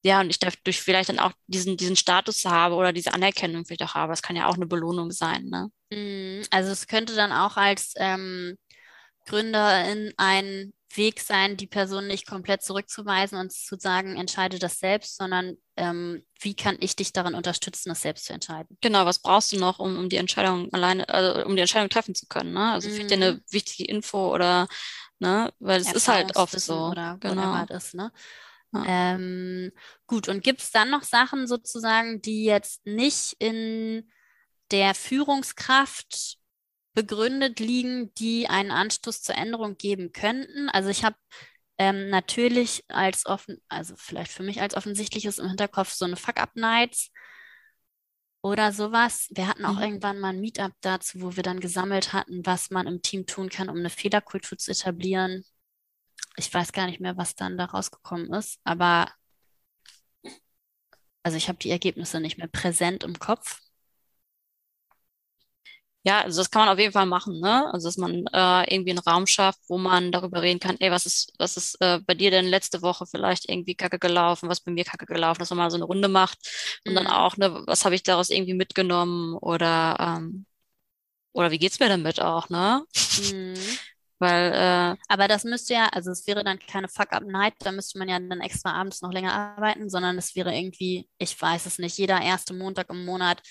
ja, 0.07 0.21
und 0.21 0.31
ich 0.31 0.39
dadurch 0.39 0.81
vielleicht 0.81 1.09
dann 1.09 1.19
auch 1.19 1.33
diesen, 1.49 1.77
diesen 1.77 1.97
Status 1.97 2.45
habe 2.45 2.77
oder 2.77 2.93
diese 2.93 3.13
Anerkennung 3.13 3.65
vielleicht 3.65 3.83
auch 3.83 3.95
habe. 3.95 4.13
Das 4.13 4.23
kann 4.23 4.37
ja 4.37 4.47
auch 4.47 4.55
eine 4.55 4.67
Belohnung 4.67 5.11
sein, 5.11 5.47
ne? 5.47 5.69
Mhm. 5.91 6.45
Also 6.51 6.71
es 6.71 6.87
könnte 6.87 7.17
dann 7.17 7.33
auch 7.33 7.57
als 7.57 7.95
ähm, 7.97 8.57
Gründerin 9.27 10.13
ein 10.17 10.73
Weg 10.95 11.21
sein, 11.21 11.57
die 11.57 11.67
Person 11.67 12.07
nicht 12.07 12.27
komplett 12.27 12.63
zurückzuweisen 12.63 13.39
und 13.39 13.53
zu 13.53 13.77
sagen, 13.79 14.17
entscheide 14.17 14.59
das 14.59 14.79
selbst, 14.79 15.17
sondern 15.17 15.57
ähm, 15.77 16.25
wie 16.41 16.55
kann 16.55 16.77
ich 16.81 16.97
dich 16.97 17.13
darin 17.13 17.35
unterstützen, 17.35 17.91
das 17.91 18.03
selbst 18.03 18.27
zu 18.27 18.33
entscheiden? 18.33 18.79
Genau, 18.81 19.05
was 19.05 19.19
brauchst 19.19 19.53
du 19.53 19.59
noch, 19.59 19.79
um, 19.79 19.99
um 19.99 20.09
die 20.09 20.17
Entscheidung 20.17 20.73
alleine, 20.73 21.09
also 21.09 21.45
um 21.45 21.55
die 21.55 21.61
Entscheidung 21.61 21.91
treffen 21.91 22.15
zu 22.15 22.27
können? 22.27 22.53
Ne? 22.53 22.73
Also 22.73 22.89
mhm. 22.89 22.95
fehlt 22.95 23.11
dir 23.11 23.15
eine 23.15 23.33
mhm. 23.33 23.43
wichtige 23.51 23.91
Info 23.91 24.33
oder, 24.33 24.69
ne, 25.19 25.53
weil 25.59 25.81
es 25.81 25.93
ist 25.93 26.09
halt 26.09 26.37
oft 26.37 26.59
so. 26.59 26.87
Oder 26.87 27.19
genau. 27.21 27.65
ist, 27.65 27.95
ne? 27.95 28.13
Ja. 28.73 28.85
Ähm, 28.87 29.73
gut, 30.07 30.29
und 30.29 30.43
gibt 30.43 30.61
es 30.61 30.71
dann 30.71 30.91
noch 30.91 31.03
Sachen 31.03 31.47
sozusagen, 31.47 32.21
die 32.21 32.45
jetzt 32.45 32.85
nicht 32.87 33.37
in 33.39 34.11
der 34.71 34.95
Führungskraft 34.95 36.39
begründet 36.97 37.61
liegen, 37.61 38.13
die 38.15 38.49
einen 38.49 38.71
Anstoß 38.71 39.23
zur 39.23 39.37
Änderung 39.37 39.77
geben 39.77 40.13
könnten. 40.13 40.71
Also 40.71 40.89
ich 40.89 41.05
habe 41.05 41.17
ähm, 41.77 42.09
natürlich 42.09 42.85
als 42.89 43.27
offen, 43.27 43.61
also 43.69 43.95
vielleicht 43.99 44.33
für 44.33 44.43
mich 44.43 44.63
als 44.63 44.75
offensichtliches 44.75 45.39
im 45.39 45.49
Hinterkopf 45.49 45.93
so 45.93 46.07
eine 46.07 46.17
Fuck-Up-Nights 46.17 47.13
oder 48.43 48.73
sowas. 48.73 49.29
Wir 49.31 49.47
hatten 49.47 49.67
auch 49.67 49.75
mhm. 49.75 49.83
irgendwann 49.83 50.19
mal 50.21 50.31
ein 50.31 50.41
Meetup 50.41 50.73
dazu, 50.81 51.21
wo 51.21 51.37
wir 51.37 51.43
dann 51.43 51.61
gesammelt 51.61 52.15
hatten, 52.15 52.47
was 52.47 52.71
man 52.71 52.87
im 52.87 53.03
Team 53.03 53.27
tun 53.27 53.51
kann, 53.51 53.69
um 53.69 53.77
eine 53.77 53.91
Fehlerkultur 53.91 54.57
zu 54.57 54.71
etablieren. 54.71 55.45
Ich 56.37 56.53
weiß 56.53 56.73
gar 56.73 56.87
nicht 56.87 57.01
mehr, 57.01 57.19
was 57.19 57.35
dann 57.35 57.59
da 57.59 57.67
rausgekommen 57.67 58.33
ist, 58.33 58.59
aber 58.65 59.13
also 61.23 61.37
ich 61.37 61.49
habe 61.49 61.59
die 61.59 61.71
Ergebnisse 61.71 62.21
nicht 62.21 62.39
mehr 62.39 62.49
präsent 62.49 63.05
im 63.05 63.19
Kopf. 63.19 63.61
Ja, 66.07 66.21
also 66.21 66.41
das 66.41 66.53
kann 66.53 66.65
man 66.65 66.73
auf 66.73 66.79
jeden 66.79 66.93
Fall 66.93 67.07
machen, 67.07 67.41
ne? 67.41 67.69
Also 67.73 67.89
dass 67.89 67.97
man 67.97 68.27
äh, 68.33 68.73
irgendwie 68.73 68.91
einen 68.91 69.01
Raum 69.01 69.27
schafft, 69.27 69.59
wo 69.67 69.77
man 69.77 70.13
darüber 70.13 70.41
reden 70.41 70.61
kann, 70.61 70.77
ey, 70.79 70.93
was 70.93 71.05
ist, 71.05 71.33
was 71.37 71.57
ist 71.57 71.81
äh, 71.81 71.99
bei 72.07 72.15
dir 72.15 72.31
denn 72.31 72.45
letzte 72.45 72.81
Woche 72.81 73.07
vielleicht 73.07 73.49
irgendwie 73.49 73.75
kacke 73.75 73.99
gelaufen, 73.99 74.49
was 74.49 74.61
bei 74.61 74.71
mir 74.71 74.85
kacke 74.85 75.05
gelaufen, 75.07 75.41
dass 75.41 75.51
man 75.51 75.59
mal 75.59 75.71
so 75.71 75.77
eine 75.77 75.85
Runde 75.85 76.07
macht 76.07 76.39
und 76.87 76.93
mhm. 76.93 76.97
dann 76.97 77.07
auch, 77.09 77.37
ne, 77.39 77.61
was 77.67 77.85
habe 77.85 77.97
ich 77.97 78.05
daraus 78.05 78.31
irgendwie 78.31 78.55
mitgenommen 78.55 79.35
oder 79.35 79.97
ähm, 79.99 80.47
oder 81.33 81.51
wie 81.51 81.59
geht's 81.59 81.81
mir 81.81 81.89
damit 81.89 82.21
auch, 82.21 82.51
ne? 82.51 82.85
Mhm. 83.19 83.55
Weil, 84.21 84.53
äh, 84.53 84.97
aber 85.09 85.27
das 85.29 85.43
müsste 85.43 85.75
ja, 85.75 85.89
also 85.89 86.13
es 86.13 86.27
wäre 86.29 86.45
dann 86.45 86.61
keine 86.61 86.89
Fuck-Up-Night, 86.89 87.55
da 87.59 87.73
müsste 87.73 87.99
man 87.99 88.09
ja 88.09 88.19
dann 88.21 88.41
extra 88.41 88.73
abends 88.73 89.03
noch 89.03 89.13
länger 89.13 89.35
arbeiten, 89.35 89.91
sondern 89.91 90.17
es 90.19 90.37
wäre 90.37 90.55
irgendwie, 90.55 91.09
ich 91.19 91.39
weiß 91.39 91.67
es 91.67 91.79
nicht, 91.79 91.99
jeder 91.99 92.23
erste 92.23 92.55
Montag 92.55 92.91
im 92.91 93.05
Monat 93.05 93.43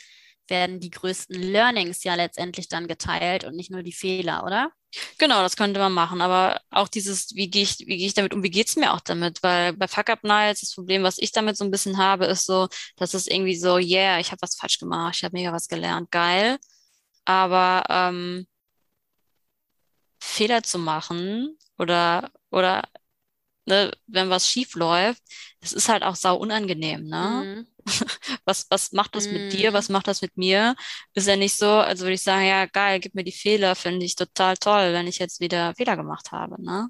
werden 0.48 0.80
die 0.80 0.90
größten 0.90 1.42
Learnings 1.42 2.04
ja 2.04 2.16
letztendlich 2.16 2.68
dann 2.68 2.88
geteilt 2.88 3.44
und 3.44 3.56
nicht 3.56 3.72
nur 3.72 3.84
die 3.84 3.94
Fehler, 3.94 4.44
oder? 4.44 4.72
Genau, 5.18 5.42
das 5.42 5.56
könnte 5.58 5.80
man 5.80 5.92
machen. 5.94 6.22
Aber 6.22 6.62
auch 6.70 6.88
dieses, 6.88 7.36
wie 7.36 7.50
gehe 7.50 7.64
ich, 7.64 7.80
wie 7.80 7.98
gehe 7.98 8.08
ich 8.08 8.14
damit 8.14 8.34
um, 8.34 8.44
wie 8.44 8.50
geht's 8.50 8.76
mir 8.76 8.94
auch 8.94 9.02
damit? 9.02 9.44
Weil 9.44 9.74
bei 9.74 9.88
Fuck 9.88 10.10
Up 10.10 10.24
Nights, 10.24 10.62
das 10.62 10.74
Problem, 10.74 11.04
was 11.04 11.18
ich 11.18 11.32
damit 11.32 11.58
so 11.58 11.66
ein 11.66 11.72
bisschen 11.72 11.98
habe, 11.98 12.26
ist 12.26 12.46
so, 12.46 12.68
dass 12.96 13.14
es 13.14 13.28
irgendwie 13.28 13.56
so, 13.58 13.78
yeah, 13.78 14.20
ich 14.20 14.32
habe 14.32 14.42
was 14.42 14.56
falsch 14.56 14.80
gemacht, 14.80 15.16
ich 15.18 15.24
habe 15.24 15.38
mega 15.38 15.52
was 15.52 15.68
gelernt, 15.68 16.12
geil. 16.12 16.58
Aber 17.26 17.84
ähm, 17.90 18.48
Fehler 20.20 20.64
zu 20.64 20.80
machen 20.80 21.58
oder, 21.78 22.32
oder 22.52 22.84
ne, 23.66 23.92
wenn 24.08 24.30
was 24.30 24.50
schief 24.50 24.76
läuft, 24.76 25.22
das 25.60 25.74
ist 25.74 25.90
halt 25.90 26.04
auch 26.04 26.16
sau 26.16 26.38
unangenehm, 26.38 27.06
ne? 27.06 27.66
Mhm. 27.66 27.68
Was, 28.46 28.66
was 28.70 28.92
macht 28.94 29.16
das 29.16 29.28
mit 29.28 29.54
dir? 29.54 29.72
Was 29.74 29.90
mhm. 29.90 29.94
macht 29.94 30.08
das 30.08 30.22
mit 30.24 30.38
mir? 30.38 30.76
Ist 31.14 31.28
ja 31.28 31.36
nicht 31.36 31.56
so, 31.56 31.70
also 31.70 32.06
würde 32.06 32.14
ich 32.14 32.24
sagen, 32.24 32.46
ja, 32.46 32.66
geil, 32.66 33.00
gib 33.00 33.14
mir 33.14 33.24
die 33.24 33.32
Fehler, 33.32 33.76
finde 33.76 34.06
ich 34.06 34.16
total 34.16 34.58
toll, 34.58 34.94
wenn 34.94 35.08
ich 35.08 35.20
jetzt 35.20 35.40
wieder 35.40 35.74
Fehler 35.76 35.96
gemacht 35.96 36.32
habe, 36.32 36.62
ne? 36.64 36.90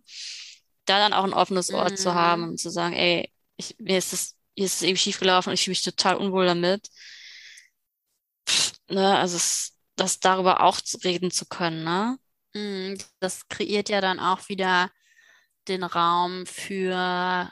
Da 0.86 1.00
dann 1.00 1.14
auch 1.14 1.26
ein 1.26 1.34
offenes 1.34 1.74
Ohr 1.74 1.94
zu 1.96 2.14
haben 2.14 2.44
mhm. 2.44 2.50
und 2.50 2.60
zu 2.60 2.70
sagen, 2.70 2.94
ey, 2.94 3.30
ich, 3.58 3.76
mir 3.78 3.98
ist 3.98 4.14
es, 4.14 4.36
hier 4.56 4.66
ist 4.66 4.76
es 4.76 4.82
eben 4.84 4.98
schief 4.98 5.20
gelaufen 5.20 5.50
und 5.50 5.56
ich 5.56 5.64
fühle 5.64 5.74
mich 5.74 5.84
total 5.84 6.16
unwohl 6.16 6.46
damit. 6.46 6.88
Pff, 8.48 8.74
ne, 8.90 9.18
also 9.18 9.36
es, 9.38 9.74
das 9.96 10.20
darüber 10.20 10.62
auch 10.62 10.80
reden 11.04 11.32
zu 11.32 11.46
können, 11.46 11.84
ne? 11.84 12.18
Mhm, 12.54 12.98
das 13.20 13.48
kreiert 13.50 13.90
ja 13.90 14.00
dann 14.00 14.20
auch 14.20 14.48
wieder 14.50 14.92
den 15.68 15.84
Raum 15.84 16.46
für 16.46 17.52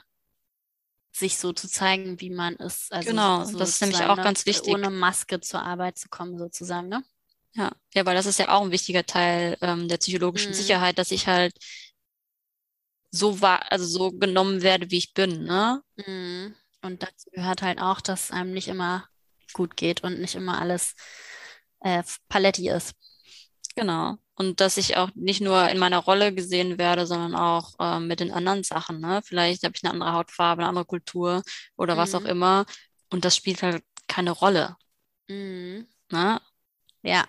sich 1.12 1.38
so 1.38 1.52
zu 1.52 1.68
zeigen, 1.68 2.20
wie 2.20 2.30
man 2.30 2.56
ist. 2.56 2.92
Also 2.92 3.10
genau, 3.10 3.38
das 3.52 3.70
ist 3.70 3.80
nämlich 3.80 4.02
auch 4.02 4.16
ganz 4.16 4.46
wichtig. 4.46 4.74
Ohne 4.74 4.90
Maske 4.90 5.40
zur 5.40 5.62
Arbeit 5.62 5.96
zu 5.98 6.08
kommen, 6.08 6.38
sozusagen, 6.38 6.88
ne? 6.88 7.04
Ja, 7.52 7.70
ja, 7.94 8.04
weil 8.04 8.16
das 8.16 8.26
ist 8.26 8.40
ja 8.40 8.48
auch 8.48 8.62
ein 8.62 8.72
wichtiger 8.72 9.06
Teil 9.06 9.56
ähm, 9.60 9.86
der 9.86 9.98
psychologischen 9.98 10.50
mhm. 10.50 10.56
Sicherheit, 10.56 10.98
dass 10.98 11.12
ich 11.12 11.28
halt 11.28 11.54
so 13.12 13.40
war, 13.40 13.70
also 13.70 13.86
so 13.86 14.10
genommen 14.10 14.62
werde, 14.62 14.90
wie 14.90 14.98
ich 14.98 15.14
bin, 15.14 15.44
ne? 15.44 15.82
Mhm. 15.96 16.56
Und 16.82 17.02
dazu 17.02 17.30
gehört 17.30 17.62
halt 17.62 17.78
auch, 17.78 18.00
dass 18.00 18.32
einem 18.32 18.52
nicht 18.52 18.66
immer 18.66 19.08
gut 19.52 19.76
geht 19.76 20.02
und 20.02 20.20
nicht 20.20 20.34
immer 20.34 20.60
alles 20.60 20.96
äh, 21.80 22.02
Paletti 22.28 22.68
ist. 22.68 22.94
Genau. 23.76 24.16
Und 24.36 24.60
dass 24.60 24.76
ich 24.76 24.96
auch 24.96 25.10
nicht 25.14 25.40
nur 25.40 25.68
in 25.68 25.78
meiner 25.78 25.98
Rolle 25.98 26.34
gesehen 26.34 26.76
werde, 26.76 27.06
sondern 27.06 27.36
auch 27.36 27.74
äh, 27.78 28.00
mit 28.00 28.20
den 28.20 28.32
anderen 28.32 28.64
Sachen. 28.64 29.00
Ne? 29.00 29.22
Vielleicht 29.24 29.62
habe 29.62 29.74
ich 29.76 29.84
eine 29.84 29.92
andere 29.92 30.12
Hautfarbe, 30.12 30.62
eine 30.62 30.68
andere 30.68 30.84
Kultur 30.84 31.42
oder 31.76 31.94
mhm. 31.94 31.98
was 31.98 32.14
auch 32.14 32.20
mhm. 32.20 32.26
immer. 32.26 32.66
Und 33.10 33.24
das 33.24 33.36
spielt 33.36 33.62
halt 33.62 33.84
keine 34.08 34.32
Rolle. 34.32 34.76
Mhm. 35.28 35.86
Ne? 36.10 36.40
Ja. 37.02 37.26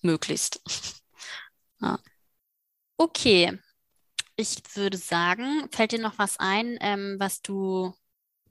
Möglichst. 0.00 0.62
ja. 1.80 1.98
Okay. 2.96 3.58
Ich 4.36 4.62
würde 4.74 4.96
sagen, 4.96 5.68
fällt 5.70 5.92
dir 5.92 6.00
noch 6.00 6.18
was 6.18 6.38
ein, 6.38 6.78
ähm, 6.80 7.16
was 7.18 7.42
du 7.42 7.94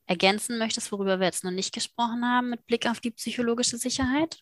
ergänzen 0.05 0.57
möchtest, 0.57 0.91
worüber 0.91 1.19
wir 1.19 1.25
jetzt 1.27 1.43
noch 1.43 1.51
nicht 1.51 1.73
gesprochen 1.73 2.25
haben, 2.25 2.49
mit 2.49 2.65
Blick 2.67 2.85
auf 2.85 2.99
die 2.99 3.11
psychologische 3.11 3.77
Sicherheit? 3.77 4.41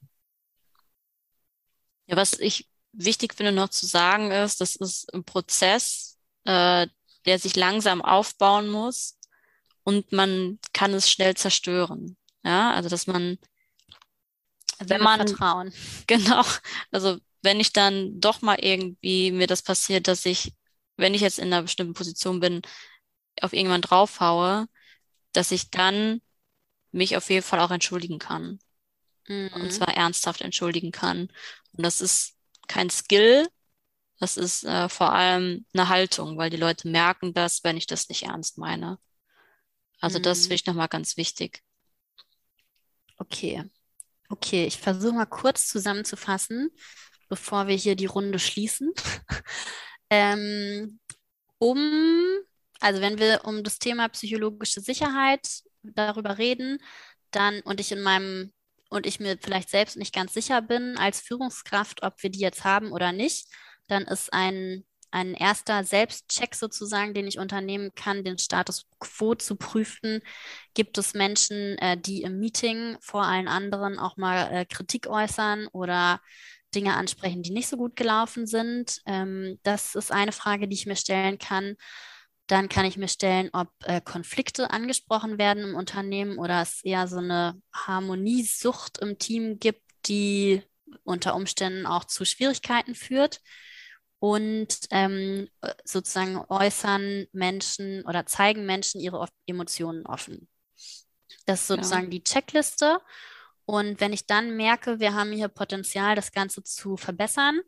Ja, 2.07 2.17
was 2.17 2.33
ich 2.39 2.68
wichtig 2.91 3.33
finde 3.33 3.51
noch 3.51 3.69
zu 3.69 3.85
sagen 3.85 4.31
ist, 4.31 4.61
das 4.61 4.75
ist 4.75 5.13
ein 5.13 5.23
Prozess, 5.23 6.17
äh, 6.45 6.87
der 7.25 7.39
sich 7.39 7.55
langsam 7.55 8.01
aufbauen 8.01 8.69
muss 8.69 9.17
und 9.83 10.11
man 10.11 10.59
kann 10.73 10.93
es 10.93 11.09
schnell 11.09 11.35
zerstören. 11.35 12.17
Ja, 12.43 12.71
also 12.73 12.89
dass 12.89 13.07
man, 13.07 13.37
wenn 14.79 15.01
man 15.01 15.27
Vertrauen. 15.27 15.73
Genau, 16.07 16.43
also 16.91 17.17
wenn 17.41 17.59
ich 17.59 17.73
dann 17.73 18.19
doch 18.19 18.41
mal 18.41 18.57
irgendwie 18.59 19.31
mir 19.31 19.47
das 19.47 19.61
passiert, 19.61 20.07
dass 20.07 20.25
ich, 20.25 20.53
wenn 20.97 21.13
ich 21.13 21.21
jetzt 21.21 21.39
in 21.39 21.53
einer 21.53 21.61
bestimmten 21.61 21.93
Position 21.93 22.39
bin, 22.39 22.61
auf 23.41 23.53
irgendwann 23.53 23.81
draufhaue, 23.81 24.67
dass 25.31 25.51
ich 25.51 25.69
dann 25.69 26.21
mich 26.91 27.15
auf 27.15 27.29
jeden 27.29 27.43
Fall 27.43 27.59
auch 27.59 27.71
entschuldigen 27.71 28.19
kann. 28.19 28.59
Mhm. 29.27 29.49
Und 29.53 29.71
zwar 29.71 29.95
ernsthaft 29.95 30.41
entschuldigen 30.41 30.91
kann. 30.91 31.31
Und 31.73 31.85
das 31.85 32.01
ist 32.01 32.35
kein 32.69 32.89
Skill, 32.89 33.49
das 34.19 34.37
ist 34.37 34.63
äh, 34.63 34.87
vor 34.87 35.11
allem 35.11 35.65
eine 35.73 35.89
Haltung, 35.89 36.37
weil 36.37 36.49
die 36.49 36.57
Leute 36.57 36.87
merken 36.87 37.33
das, 37.33 37.63
wenn 37.63 37.77
ich 37.77 37.87
das 37.87 38.07
nicht 38.09 38.23
ernst 38.23 38.57
meine. 38.57 38.99
Also 39.99 40.19
mhm. 40.19 40.23
das 40.23 40.41
finde 40.41 40.55
ich 40.55 40.65
nochmal 40.65 40.87
ganz 40.87 41.17
wichtig. 41.17 41.61
Okay. 43.17 43.63
Okay, 44.29 44.65
ich 44.65 44.77
versuche 44.77 45.13
mal 45.13 45.25
kurz 45.25 45.67
zusammenzufassen, 45.67 46.69
bevor 47.29 47.67
wir 47.67 47.75
hier 47.75 47.95
die 47.95 48.05
Runde 48.05 48.39
schließen. 48.39 48.93
ähm, 50.09 50.99
um, 51.57 51.77
also 52.79 53.01
wenn 53.01 53.17
wir 53.17 53.41
um 53.45 53.63
das 53.63 53.79
Thema 53.79 54.07
psychologische 54.09 54.81
Sicherheit 54.81 55.63
darüber 55.81 56.37
reden, 56.37 56.77
dann 57.31 57.61
und 57.61 57.79
ich 57.79 57.91
in 57.91 58.01
meinem 58.01 58.53
und 58.89 59.05
ich 59.05 59.19
mir 59.19 59.37
vielleicht 59.41 59.69
selbst 59.69 59.97
nicht 59.97 60.13
ganz 60.13 60.33
sicher 60.33 60.61
bin 60.61 60.97
als 60.97 61.21
Führungskraft, 61.21 62.03
ob 62.03 62.21
wir 62.21 62.29
die 62.29 62.39
jetzt 62.39 62.63
haben 62.63 62.91
oder 62.91 63.11
nicht, 63.11 63.47
dann 63.87 64.03
ist 64.03 64.33
ein, 64.33 64.83
ein 65.11 65.33
erster 65.33 65.83
Selbstcheck 65.83 66.55
sozusagen, 66.55 67.13
den 67.13 67.27
ich 67.27 67.39
unternehmen 67.39 67.91
kann, 67.95 68.23
den 68.23 68.37
Status 68.37 68.87
quo 68.99 69.35
zu 69.35 69.55
prüfen. 69.55 70.21
Gibt 70.73 70.97
es 70.97 71.13
Menschen, 71.13 71.77
äh, 71.79 71.97
die 71.99 72.21
im 72.23 72.39
Meeting 72.39 72.97
vor 73.01 73.23
allen 73.23 73.47
anderen 73.47 73.97
auch 73.99 74.17
mal 74.17 74.51
äh, 74.51 74.65
Kritik 74.65 75.07
äußern 75.07 75.67
oder 75.67 76.19
Dinge 76.75 76.95
ansprechen, 76.95 77.41
die 77.41 77.51
nicht 77.51 77.67
so 77.67 77.77
gut 77.77 77.95
gelaufen 77.95 78.45
sind? 78.45 79.01
Ähm, 79.05 79.59
das 79.63 79.95
ist 79.95 80.11
eine 80.11 80.31
Frage, 80.31 80.67
die 80.67 80.75
ich 80.75 80.85
mir 80.85 80.95
stellen 80.95 81.39
kann. 81.39 81.75
Dann 82.49 82.67
kann 82.67 82.85
ich 82.85 82.97
mir 82.97 83.07
stellen, 83.07 83.51
ob 83.53 83.69
äh, 83.83 84.01
Konflikte 84.01 84.71
angesprochen 84.71 85.37
werden 85.37 85.63
im 85.63 85.75
Unternehmen 85.75 86.39
oder 86.39 86.63
es 86.63 86.83
eher 86.83 87.07
so 87.07 87.17
eine 87.17 87.61
Harmoniesucht 87.71 88.97
im 88.97 89.19
Team 89.19 89.59
gibt, 89.59 89.83
die 90.07 90.63
unter 91.03 91.35
Umständen 91.35 91.85
auch 91.85 92.05
zu 92.05 92.25
Schwierigkeiten 92.25 92.95
führt. 92.95 93.39
Und 94.17 94.79
ähm, 94.89 95.47
sozusagen 95.85 96.43
äußern 96.49 97.27
Menschen 97.33 98.03
oder 98.05 98.25
zeigen 98.25 98.65
Menschen 98.65 98.99
ihre 98.99 99.27
Emotionen 99.45 100.07
offen. 100.07 100.49
Das 101.45 101.61
ist 101.61 101.67
sozusagen 101.67 102.05
ja. 102.05 102.09
die 102.09 102.23
Checkliste. 102.23 102.99
Und 103.65 104.01
wenn 104.01 104.11
ich 104.11 104.25
dann 104.25 104.57
merke, 104.57 104.99
wir 104.99 105.13
haben 105.13 105.31
hier 105.33 105.49
Potenzial, 105.49 106.15
das 106.15 106.31
Ganze 106.31 106.63
zu 106.63 106.97
verbessern, 106.97 107.61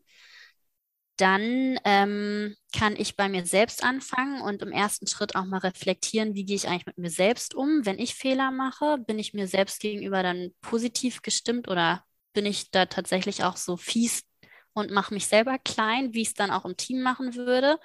dann 1.22 1.78
ähm, 1.84 2.56
kann 2.76 2.96
ich 2.96 3.14
bei 3.14 3.28
mir 3.28 3.46
selbst 3.46 3.84
anfangen 3.84 4.42
und 4.42 4.60
im 4.60 4.72
ersten 4.72 5.06
Schritt 5.06 5.36
auch 5.36 5.44
mal 5.44 5.58
reflektieren, 5.58 6.34
wie 6.34 6.44
gehe 6.44 6.56
ich 6.56 6.66
eigentlich 6.66 6.86
mit 6.86 6.98
mir 6.98 7.10
selbst 7.10 7.54
um. 7.54 7.86
Wenn 7.86 8.00
ich 8.00 8.16
Fehler 8.16 8.50
mache, 8.50 8.98
bin 8.98 9.20
ich 9.20 9.32
mir 9.32 9.46
selbst 9.46 9.78
gegenüber 9.80 10.24
dann 10.24 10.50
positiv 10.62 11.22
gestimmt 11.22 11.68
oder 11.68 12.04
bin 12.32 12.44
ich 12.44 12.72
da 12.72 12.86
tatsächlich 12.86 13.44
auch 13.44 13.56
so 13.56 13.76
fies 13.76 14.24
und 14.72 14.90
mache 14.90 15.14
mich 15.14 15.28
selber 15.28 15.58
klein, 15.60 16.12
wie 16.12 16.22
ich 16.22 16.28
es 16.28 16.34
dann 16.34 16.50
auch 16.50 16.64
im 16.64 16.76
Team 16.76 17.02
machen 17.02 17.36
würde. 17.36 17.78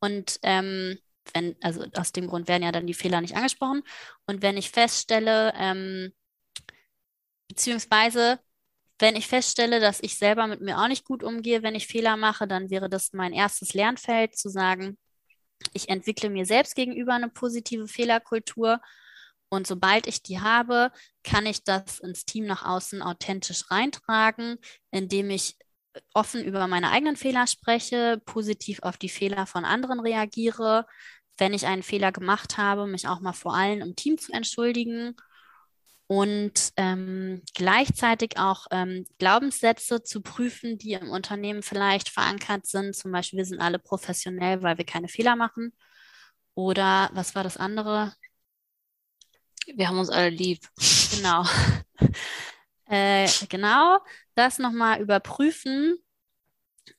Und 0.00 0.38
ähm, 0.42 0.98
wenn, 1.34 1.56
also 1.60 1.84
aus 1.94 2.12
dem 2.12 2.28
Grund 2.28 2.48
werden 2.48 2.62
ja 2.62 2.72
dann 2.72 2.86
die 2.86 2.94
Fehler 2.94 3.20
nicht 3.20 3.36
angesprochen. 3.36 3.82
Und 4.26 4.40
wenn 4.40 4.56
ich 4.56 4.70
feststelle, 4.70 5.52
ähm, 5.54 6.14
beziehungsweise 7.46 8.40
wenn 9.00 9.16
ich 9.16 9.26
feststelle, 9.26 9.80
dass 9.80 10.00
ich 10.02 10.16
selber 10.16 10.46
mit 10.46 10.60
mir 10.60 10.78
auch 10.78 10.88
nicht 10.88 11.04
gut 11.04 11.22
umgehe, 11.22 11.62
wenn 11.62 11.74
ich 11.74 11.86
Fehler 11.86 12.16
mache, 12.16 12.46
dann 12.46 12.70
wäre 12.70 12.88
das 12.88 13.12
mein 13.12 13.32
erstes 13.32 13.72
Lernfeld, 13.74 14.36
zu 14.36 14.48
sagen, 14.50 14.98
ich 15.72 15.88
entwickle 15.88 16.30
mir 16.30 16.46
selbst 16.46 16.74
gegenüber 16.74 17.14
eine 17.14 17.28
positive 17.28 17.88
Fehlerkultur. 17.88 18.80
Und 19.48 19.66
sobald 19.66 20.06
ich 20.06 20.22
die 20.22 20.40
habe, 20.40 20.92
kann 21.24 21.46
ich 21.46 21.64
das 21.64 21.98
ins 22.00 22.24
Team 22.24 22.46
nach 22.46 22.64
außen 22.64 23.02
authentisch 23.02 23.70
reintragen, 23.70 24.58
indem 24.90 25.30
ich 25.30 25.56
offen 26.14 26.44
über 26.44 26.66
meine 26.68 26.90
eigenen 26.90 27.16
Fehler 27.16 27.46
spreche, 27.46 28.22
positiv 28.24 28.80
auf 28.82 28.96
die 28.96 29.08
Fehler 29.08 29.46
von 29.46 29.64
anderen 29.64 30.00
reagiere, 30.00 30.86
wenn 31.36 31.54
ich 31.54 31.66
einen 31.66 31.82
Fehler 31.82 32.12
gemacht 32.12 32.58
habe, 32.58 32.86
mich 32.86 33.08
auch 33.08 33.20
mal 33.20 33.32
vor 33.32 33.54
allem 33.54 33.80
im 33.80 33.96
Team 33.96 34.18
zu 34.18 34.32
entschuldigen 34.32 35.16
und 36.10 36.72
ähm, 36.76 37.40
gleichzeitig 37.54 38.36
auch 38.36 38.66
ähm, 38.72 39.06
Glaubenssätze 39.18 40.02
zu 40.02 40.22
prüfen, 40.22 40.76
die 40.76 40.94
im 40.94 41.08
Unternehmen 41.08 41.62
vielleicht 41.62 42.08
verankert 42.08 42.66
sind. 42.66 42.96
Zum 42.96 43.12
Beispiel, 43.12 43.36
wir 43.36 43.44
sind 43.44 43.60
alle 43.60 43.78
professionell, 43.78 44.60
weil 44.60 44.76
wir 44.76 44.84
keine 44.84 45.06
Fehler 45.06 45.36
machen. 45.36 45.72
Oder 46.54 47.10
was 47.12 47.36
war 47.36 47.44
das 47.44 47.56
andere? 47.56 48.12
Wir 49.72 49.86
haben 49.86 50.00
uns 50.00 50.10
alle 50.10 50.30
lieb. 50.30 50.66
Genau. 51.14 51.44
äh, 52.86 53.28
genau, 53.48 54.00
das 54.34 54.58
nochmal 54.58 55.00
überprüfen. 55.00 55.96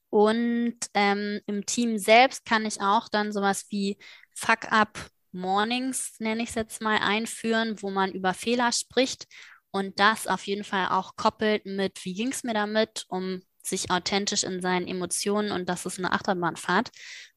Und 0.09 0.77
ähm, 0.93 1.41
im 1.47 1.65
Team 1.65 1.97
selbst 1.97 2.45
kann 2.45 2.65
ich 2.65 2.79
auch 2.79 3.09
dann 3.09 3.33
sowas 3.33 3.65
wie 3.71 3.97
Fuck-up 4.33 5.11
Mornings, 5.31 6.15
nenne 6.19 6.43
ich 6.43 6.49
es 6.49 6.55
jetzt 6.55 6.81
mal, 6.81 6.97
einführen, 6.99 7.81
wo 7.81 7.89
man 7.89 8.11
über 8.11 8.33
Fehler 8.33 8.71
spricht 8.71 9.27
und 9.71 9.99
das 9.99 10.27
auf 10.27 10.45
jeden 10.47 10.63
Fall 10.63 10.89
auch 10.89 11.15
koppelt 11.15 11.65
mit, 11.65 12.03
wie 12.05 12.13
ging 12.13 12.31
es 12.31 12.43
mir 12.43 12.53
damit, 12.53 13.05
um 13.07 13.41
sich 13.63 13.91
authentisch 13.91 14.43
in 14.43 14.61
seinen 14.61 14.87
Emotionen 14.87 15.51
und 15.51 15.69
das 15.69 15.85
ist 15.85 15.99
eine 15.99 16.11
Achterbahnfahrt 16.13 16.91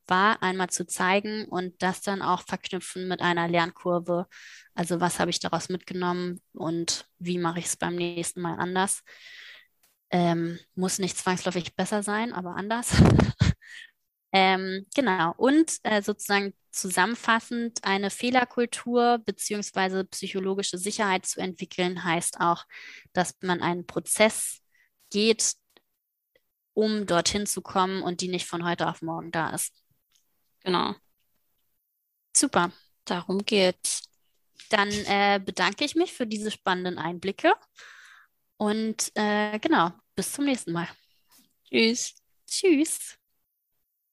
war, 0.06 0.42
einmal 0.42 0.68
zu 0.70 0.86
zeigen 0.86 1.46
und 1.46 1.82
das 1.82 2.02
dann 2.02 2.22
auch 2.22 2.42
verknüpfen 2.42 3.08
mit 3.08 3.22
einer 3.22 3.48
Lernkurve. 3.48 4.26
Also 4.74 5.00
was 5.00 5.18
habe 5.18 5.30
ich 5.30 5.40
daraus 5.40 5.68
mitgenommen 5.68 6.40
und 6.52 7.06
wie 7.18 7.38
mache 7.38 7.58
ich 7.60 7.66
es 7.66 7.76
beim 7.76 7.94
nächsten 7.94 8.40
Mal 8.40 8.56
anders. 8.58 9.02
Ähm, 10.10 10.58
muss 10.74 10.98
nicht 10.98 11.16
zwangsläufig 11.16 11.74
besser 11.74 12.02
sein, 12.02 12.32
aber 12.32 12.56
anders. 12.56 12.92
Ähm, 14.34 14.84
genau. 14.96 15.32
Und 15.36 15.78
äh, 15.84 16.02
sozusagen 16.02 16.54
zusammenfassend, 16.72 17.84
eine 17.84 18.10
Fehlerkultur 18.10 19.18
beziehungsweise 19.24 20.04
psychologische 20.06 20.76
Sicherheit 20.76 21.24
zu 21.24 21.40
entwickeln, 21.40 22.02
heißt 22.02 22.40
auch, 22.40 22.64
dass 23.12 23.36
man 23.42 23.62
einen 23.62 23.86
Prozess 23.86 24.60
geht, 25.10 25.54
um 26.72 27.06
dorthin 27.06 27.46
zu 27.46 27.62
kommen 27.62 28.02
und 28.02 28.20
die 28.22 28.28
nicht 28.28 28.46
von 28.46 28.64
heute 28.64 28.88
auf 28.88 29.02
morgen 29.02 29.30
da 29.30 29.50
ist. 29.50 29.72
Genau. 30.64 30.96
Super. 32.36 32.72
Darum 33.04 33.44
geht's. 33.44 34.02
Dann 34.68 34.88
äh, 34.88 35.40
bedanke 35.44 35.84
ich 35.84 35.94
mich 35.94 36.12
für 36.12 36.26
diese 36.26 36.50
spannenden 36.50 36.98
Einblicke 36.98 37.54
und 38.56 39.12
äh, 39.14 39.60
genau, 39.60 39.92
bis 40.16 40.32
zum 40.32 40.46
nächsten 40.46 40.72
Mal. 40.72 40.88
Tschüss. 41.68 42.14
Tschüss. 42.48 43.16